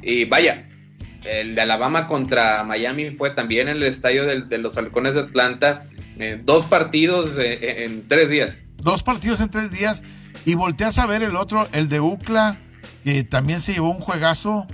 [0.04, 0.68] Y vaya,
[1.24, 5.84] el de Alabama contra Miami fue también en el estadio de los Halcones de Atlanta.
[6.20, 8.62] Eh, dos partidos eh, en tres días.
[8.78, 10.04] Dos partidos en tres días
[10.46, 12.58] y volteas a ver el otro, el de UCLA,
[13.04, 14.68] que también se llevó un juegazo,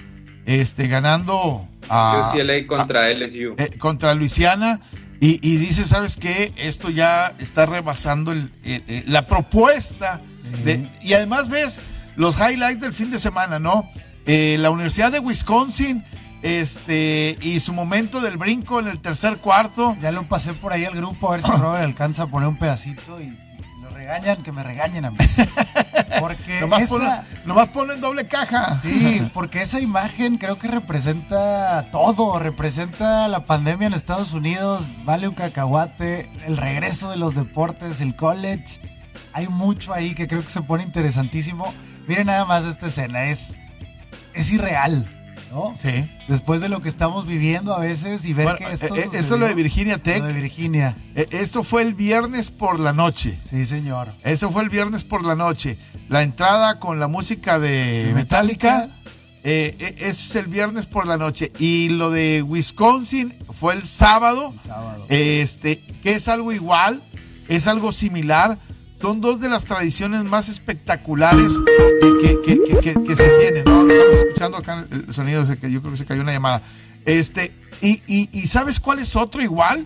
[0.46, 3.56] este, ganando a, UCLA contra LSU.
[3.58, 4.82] eh, contra Luisiana.
[5.20, 6.54] Y, y dice, ¿sabes qué?
[6.58, 10.22] Esto ya está rebasando el- eh, eh, la propuesta.
[10.64, 11.80] de- y además ves
[12.16, 13.90] los highlights del fin de semana, ¿no?
[14.26, 16.04] Eh, la Universidad de Wisconsin
[16.42, 19.98] este y su momento del brinco en el tercer cuarto.
[20.02, 22.58] Ya lo pasé por ahí al grupo a ver si Robert alcanza a poner un
[22.58, 23.38] pedacito y
[24.08, 25.18] regañan, que me regañen a mí.
[26.20, 27.12] Porque Nomás, esa, ponen,
[27.46, 28.80] nomás ponen doble caja.
[28.82, 35.28] sí, porque esa imagen creo que representa todo, representa la pandemia en Estados Unidos, vale
[35.28, 38.80] un cacahuate, el regreso de los deportes, el college.
[39.34, 41.72] Hay mucho ahí que creo que se pone interesantísimo.
[42.08, 43.56] Miren nada más esta escena, es,
[44.34, 45.06] es irreal,
[45.52, 45.74] ¿no?
[45.76, 46.10] Sí.
[46.28, 49.18] Después de lo que estamos viviendo a veces y ver Bueno, que esto eh, eh,
[49.20, 50.20] eso lo de Virginia Tech.
[50.20, 50.96] lo de Virginia.
[51.16, 53.40] Eh, Esto fue el viernes por la noche.
[53.50, 54.10] Sí, señor.
[54.24, 55.78] Eso fue el viernes por la noche.
[56.10, 58.78] La entrada con la música de Metallica.
[58.78, 58.98] Metallica.
[59.44, 61.52] eh, eh, es el viernes por la noche.
[61.60, 64.54] Y lo de Wisconsin fue el sábado.
[64.56, 65.06] El sábado.
[65.10, 67.02] Este, que es algo igual,
[67.48, 68.58] es algo similar.
[69.02, 71.54] Son dos de las tradiciones más espectaculares
[72.22, 73.88] que, que- que- que- que se tienen, ¿no?
[73.88, 76.62] Estamos escuchando acá el sonido, que yo creo que se cayó una llamada.
[77.06, 79.86] Este, y, y- y ¿sabes cuál es otro igual?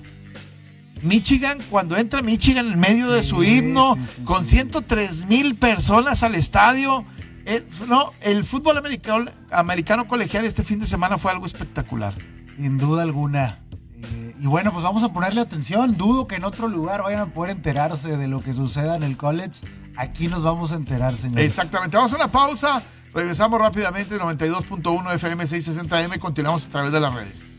[1.03, 4.49] Michigan, cuando entra Michigan en medio de su himno, sí, sí, con sí.
[4.51, 7.05] 103 mil personas al estadio.
[7.45, 12.13] eh, no, el fútbol americano, americano colegial este fin de semana fue algo espectacular.
[12.55, 13.57] Sin duda alguna.
[14.03, 15.97] Eh, y bueno, pues vamos a ponerle atención.
[15.97, 19.17] Dudo que en otro lugar vayan a poder enterarse de lo que suceda en el
[19.17, 19.61] college.
[19.97, 21.45] Aquí nos vamos a enterar, señores.
[21.45, 21.97] Exactamente.
[21.97, 22.81] Vamos a una pausa.
[23.13, 24.17] Regresamos rápidamente.
[24.17, 26.19] 92.1 FM 660M.
[26.19, 27.51] Continuamos a través de las redes.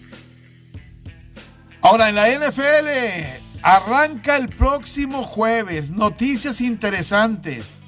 [1.83, 3.43] Ahora en la NFL.
[3.63, 5.91] Arranca el próximo jueves.
[5.91, 7.79] Noticias interesantes.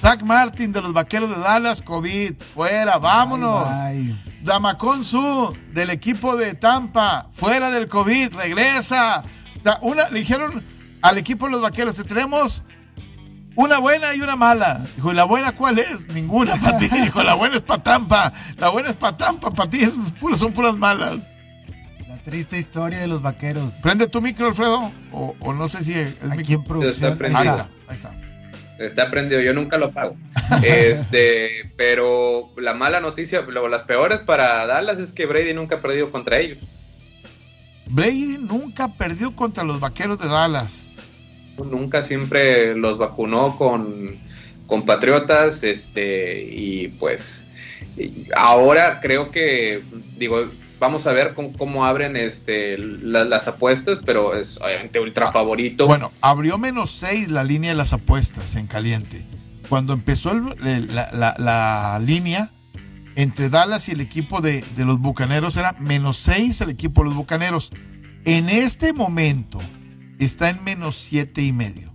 [0.00, 2.34] Zach Martin de los Vaqueros de Dallas, COVID.
[2.54, 3.68] Fuera, vámonos.
[3.68, 4.18] Ay.
[4.42, 9.22] Damacon Su del equipo de Tampa, fuera del COVID, regresa.
[9.82, 10.62] Una, le dijeron
[11.02, 12.64] al equipo de los vaqueros, te tenemos
[13.56, 14.82] una buena y una mala.
[14.96, 16.08] Dijo, ¿y la buena cuál es?
[16.14, 16.88] Ninguna para ti.
[16.92, 18.32] Dijo, la buena es para Tampa.
[18.56, 21.18] La buena es para Tampa, para ti es puro- son puras malas.
[22.08, 23.70] La triste historia de los vaqueros.
[23.82, 24.90] Prende tu micro, Alfredo.
[25.12, 26.64] O, o no sé si el Aquí en micro.
[26.64, 27.18] producción.
[27.22, 28.12] Ahí está, ahí está.
[28.80, 30.16] Está prendido, yo nunca lo pago.
[30.62, 35.80] Este, pero la mala noticia, o las peores para Dallas es que Brady nunca ha
[35.80, 36.58] perdido contra ellos.
[37.86, 40.94] Brady nunca perdió contra los vaqueros de Dallas.
[41.58, 44.16] Nunca siempre los vacunó con,
[44.66, 47.48] con Patriotas, este, y pues
[48.34, 49.82] ahora creo que,
[50.16, 50.48] digo,
[50.80, 55.86] vamos a ver cómo, cómo abren este, la- las apuestas, pero es obviamente ultra favorito.
[55.86, 59.24] Bueno, abrió menos 6 la línea de las apuestas en caliente.
[59.68, 62.50] Cuando empezó el- el- la, la- la línea
[63.14, 67.08] entre Dallas y el equipo de, de los Bucaneros era menos 6 el equipo de
[67.08, 67.70] los Bucaneros.
[68.24, 69.58] En este momento
[70.18, 71.89] está en menos siete y medio.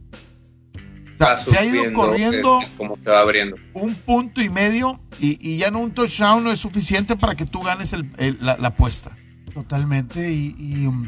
[1.38, 3.56] Se ha ido corriendo cómo se va abriendo.
[3.74, 7.46] un punto y medio y, y ya no un touchdown no es suficiente para que
[7.46, 9.16] tú ganes el- el- la, la apuesta.
[9.54, 10.32] Totalmente.
[10.34, 11.08] Y, y, um,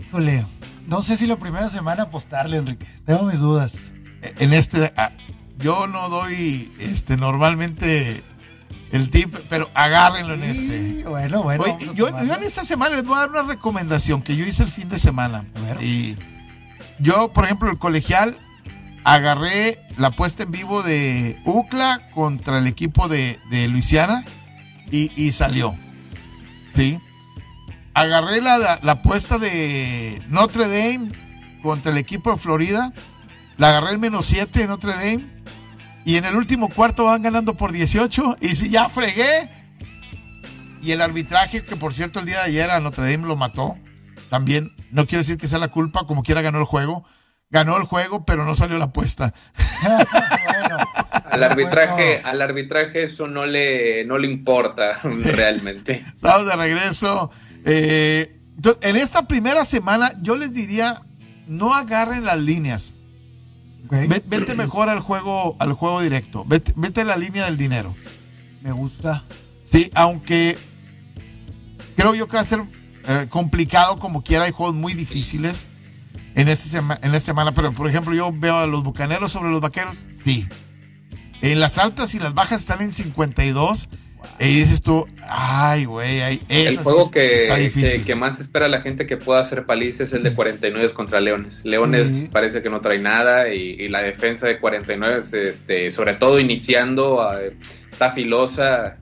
[0.00, 0.46] híjole,
[0.86, 2.86] no sé si la primera semana apostarle, Enrique.
[3.04, 3.90] Tengo mis dudas.
[4.22, 5.12] en este ah,
[5.58, 8.22] yo no doy este normalmente
[8.92, 11.04] el tip, pero agárrenlo en este.
[11.04, 11.64] Bueno, bueno.
[11.64, 14.62] Oye, yo, yo en esta semana les voy a dar una recomendación que yo hice
[14.62, 15.44] el fin de semana.
[15.56, 15.82] A ver.
[15.84, 16.16] Y
[17.00, 18.36] yo, por ejemplo, el colegial,
[19.14, 24.22] agarré la puesta en vivo de UCLA contra el equipo de, de Luisiana
[24.90, 25.74] y, y salió.
[26.74, 27.00] ¿Sí?
[27.94, 31.08] Agarré la, la, apuesta de Notre Dame
[31.62, 32.92] contra el equipo de Florida.
[33.56, 35.24] La agarré el menos 7 de Notre Dame.
[36.04, 38.36] Y en el último cuarto van ganando por 18.
[38.42, 39.48] Y si ya fregué.
[40.82, 43.78] Y el arbitraje, que por cierto el día de ayer a Notre Dame lo mató.
[44.28, 47.06] También, no quiero decir que sea la culpa, como quiera ganó el juego.
[47.50, 49.32] Ganó el juego, pero no salió la apuesta.
[49.82, 50.76] bueno,
[51.30, 56.04] Al arbitraje, al arbitraje eso no le, no le importa realmente.
[56.14, 57.30] Estamos de regreso.
[57.64, 58.38] Eh,
[58.82, 61.02] en esta primera semana, yo les diría,
[61.46, 62.94] no agarren las líneas.
[63.86, 66.44] ok, Ve- Vete mejor al juego, al juego directo.
[66.46, 67.94] Vete, vete a la línea del dinero.
[68.62, 69.24] me gusta.
[69.70, 70.58] Sí, aunque
[71.96, 72.62] creo yo que va a ser
[73.06, 74.44] eh, complicado como quiera.
[74.44, 75.66] Hay juegos muy difíciles
[76.34, 77.52] en, este sema- en esta semana.
[77.52, 79.96] Pero, por ejemplo, yo veo a los bucaneros sobre los vaqueros.
[80.24, 80.46] Sí.
[81.42, 83.88] En las altas y las bajas están en 52.
[84.40, 88.80] Y dices tú, ay, güey, El sí juego está que, que, que más espera la
[88.80, 91.64] gente que pueda hacer paliza es el de 49 contra Leones.
[91.64, 92.28] Leones Sí.
[92.30, 96.40] parece que no trae nada y, y la defensa de 49, es, este, sobre todo
[96.40, 97.56] iniciando, eh,
[97.92, 98.98] está filosa.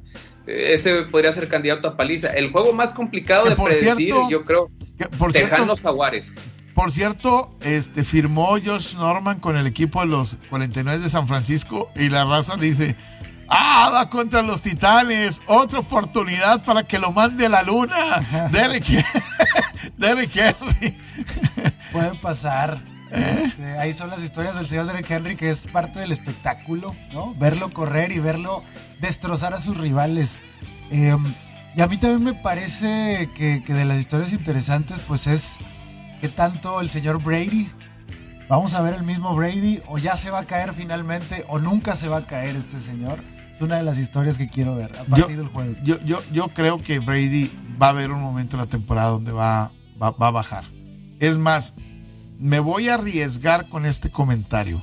[0.46, 2.28] Eh, Ese podría ser candidato a paliza.
[2.28, 4.70] El juego más complicado Que de predecir, cierto, yo creo,
[5.18, 6.34] por cierto, Tejanos Jaguares.
[6.76, 11.90] Por cierto, este firmó Josh Norman con el equipo de los 49 de San Francisco
[11.96, 12.96] y la raza dice,
[13.48, 17.96] ah, va contra los Titanes, otra oportunidad para que lo mande a la luna.
[18.52, 18.84] Derek,
[19.96, 20.94] Derek Henry.
[21.92, 22.82] Puede pasar.
[23.10, 27.34] Este, ahí son las historias del señor Derek Henry, que es parte del espectáculo, ¿no?
[27.36, 28.62] Verlo correr y verlo
[29.00, 30.36] destrozar a sus rivales.
[30.90, 31.16] Eh,
[31.74, 35.56] y a mí también me parece que, que de las historias interesantes, pues es
[36.20, 37.68] que tanto el señor Brady,
[38.48, 41.96] vamos a ver el mismo Brady, o ya se va a caer finalmente, o nunca
[41.96, 43.22] se va a caer este señor.
[43.54, 45.78] Es una de las historias que quiero ver a partir del jueves.
[45.82, 47.50] Yo, yo, yo creo que Brady
[47.80, 50.64] va a haber un momento en la temporada donde va, va, va a bajar.
[51.20, 51.74] Es más,
[52.38, 54.82] me voy a arriesgar con este comentario.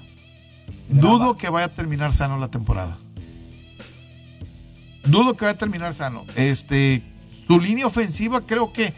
[0.89, 2.97] Dudo que vaya a terminar sano la temporada.
[5.05, 6.23] Dudo que vaya a terminar sano.
[6.35, 7.03] Este,
[7.47, 8.93] su línea ofensiva creo que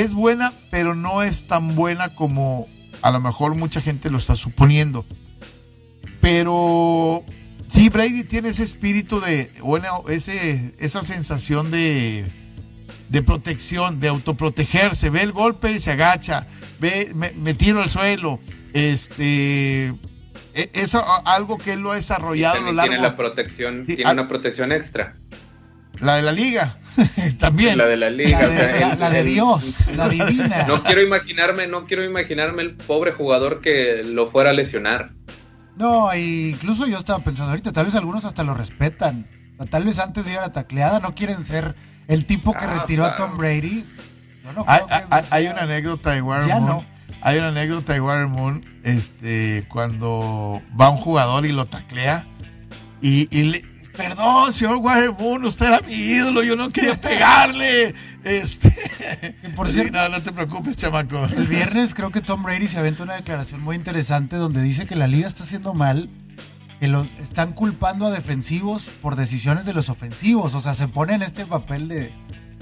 [0.00, 2.68] es buena, pero no es tan buena como
[3.02, 5.04] a lo mejor mucha gente lo está suponiendo.
[6.20, 7.24] Pero
[7.72, 12.26] sí, Brady tiene ese espíritu de, bueno, ese, esa sensación de,
[13.08, 15.10] de protección, de autoprotegerse.
[15.10, 16.46] Ve el golpe y se agacha.
[16.80, 18.40] Ve, me, me tiro al suelo.
[18.72, 19.88] Este,
[20.54, 22.90] e- eso a- algo que él lo ha Y desarrollado a lo también largo.
[22.92, 25.16] tiene la protección, Sí, tiene una protección extra.
[26.00, 26.78] La de la liga.
[27.38, 27.76] También.
[27.78, 28.40] La de la liga.
[28.42, 30.64] La o sea, de, la- el- la de el- Dios, la divina.
[30.66, 35.10] No quiero imaginarme, no quiero imaginarme el pobre jugador que lo fuera a lesionar.
[35.76, 39.26] No, y incluso yo estaba pensando ahorita, tal vez algunos hasta lo respetan.
[39.58, 41.74] O sea, tal vez antes de ir a la tacleada no quieren ser
[42.08, 43.14] el tipo que Ah, retiró a.
[43.16, 43.84] Tom Brady.
[44.44, 46.66] Yo no Hay, creo que hay- una anécdota de Warren Ya Moon.
[46.78, 46.96] no.
[47.20, 52.26] Hay una anécdota de Warren Moon este, cuando va un jugador y lo taclea.
[53.02, 53.64] Y, y le,
[53.96, 57.94] perdón, señor Warren Moon, usted era mi ídolo, yo no quería pegarle.
[58.24, 58.70] Este,
[59.54, 61.24] por Sí, cierto, no, no te preocupes, chamaco.
[61.24, 64.96] el viernes creo que Tom Brady se aventó una declaración muy interesante donde dice que
[64.96, 66.08] la liga está haciendo mal,
[66.80, 70.54] que lo están culpando a defensivos por decisiones de los ofensivos.
[70.54, 72.12] O sea, se pone en este papel de,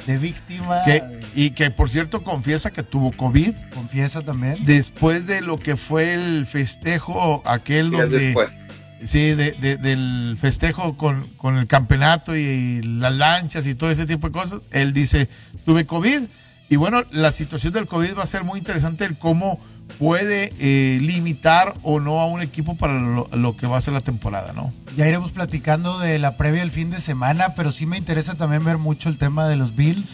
[0.07, 0.83] de víctima.
[0.85, 1.03] Que-
[1.35, 4.65] y que por cierto confiesa que tuvo COVID confiesa también.
[4.65, 8.69] después de lo que fue el festejo aquel donde después.
[9.07, 14.07] Sí de, de- del festejo con, con el campeonato y, las lanchas y todo ese
[14.07, 15.29] tipo de cosas él dice
[15.65, 16.23] tuve COVID
[16.69, 19.59] y bueno la situación del COVID va a ser muy interesante el cómo
[19.99, 23.93] puede eh, limitar o no a un equipo para lo, lo que va a ser
[23.93, 27.85] la temporada no Ya iremos platicando de la previa del fin de semana, pero sí
[27.85, 30.09] me interesa también ver mucho el tema de los Bills,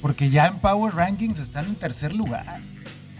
[0.00, 2.60] porque ya en Power Rankings están en tercer lugar.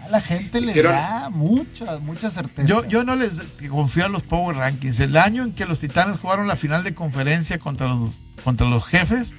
[0.05, 2.67] A la gente les Hicieron- da mucha, mucha certeza.
[2.67, 3.31] Yo, yo no les
[3.69, 4.99] confío a los Power Rankings.
[4.99, 8.85] El año en que los Titanes jugaron la final de conferencia contra los, contra los
[8.85, 9.33] jefes,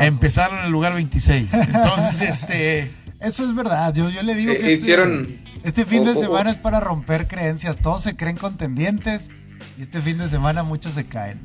[0.00, 1.52] empezaron en el lugar 26.
[1.54, 2.92] Entonces, este.
[3.20, 3.94] Eso es verdad.
[3.94, 7.26] Yo, yo le digo Eh, que este- hicieron- este, fin de semana es para romper
[7.26, 7.76] creencias.
[7.76, 9.28] Todos se creen contendientes
[9.78, 11.40] y este fin de semana muchos se caen.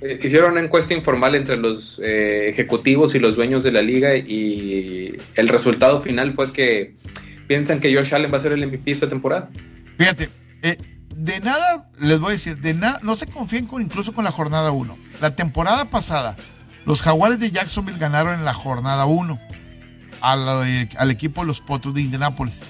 [0.00, 4.14] Eh, Hicieron una encuesta informal entre los eh, ejecutivos y los dueños de la liga
[4.16, 6.94] y el resultado final fue que
[7.46, 9.48] piensan que Josh Allen va a ser el MVP esta temporada.
[9.98, 10.28] Fíjate,
[10.62, 10.78] eh,
[11.16, 14.32] de nada, les voy a decir, de nada, no se confíen con, incluso con la
[14.32, 14.96] jornada 1.
[15.20, 16.36] La temporada pasada,
[16.84, 19.38] Los Jaguares de Jacksonville ganaron en la jornada 1
[20.20, 22.64] al, eh, al equipo de los Potros de Indianápolis.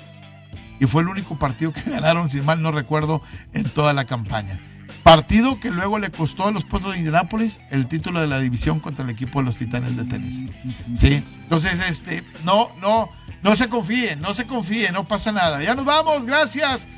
[0.79, 3.22] Y fue el único partido que ganaron, si mal no recuerdo,
[3.53, 4.59] en toda la campaña.
[5.03, 8.81] Partido que luego le costó a los Potros de Indianápolis el título de la división
[8.81, 10.51] contra el equipo de los Titanes de Tennessee.
[10.97, 11.22] Sí.
[11.43, 13.11] Entonces, este, no, no,
[13.47, 15.62] no se confíen, no se confíen, no pasa nada.
[15.62, 16.88] Ya nos vamos, gracias.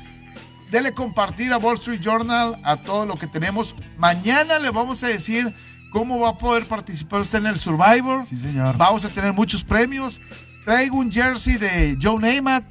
[0.71, 3.75] Dele compartir a Wall Street Journal a todo lo que tenemos.
[3.99, 5.53] Mañana le vamos a decir
[5.91, 8.25] cómo va a poder participar usted en el Survivor.
[8.25, 8.75] Sí, señor.
[8.77, 10.19] Vamos a tener muchos premios.
[10.65, 12.65] Traigo un jersey de Joe Namath.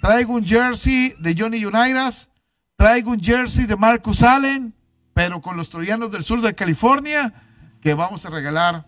[0.00, 2.30] Traigo un jersey de Johnny Unitas.
[2.76, 4.72] Traigo un jersey de Marcus Allen,
[5.12, 7.34] pero con los troyanos del sur de California,
[7.82, 8.86] que vamos a regalar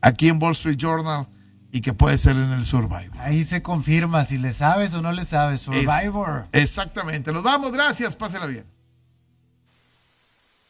[0.00, 1.26] aquí en Wall Street Journal
[1.72, 3.18] y que puede ser en el Survivor.
[3.20, 5.60] Ahí se confirma si le sabes o no le sabes.
[5.60, 6.46] Survivor.
[6.52, 7.32] Es- exactamente.
[7.32, 8.64] Nos vamos, gracias, pásela bien.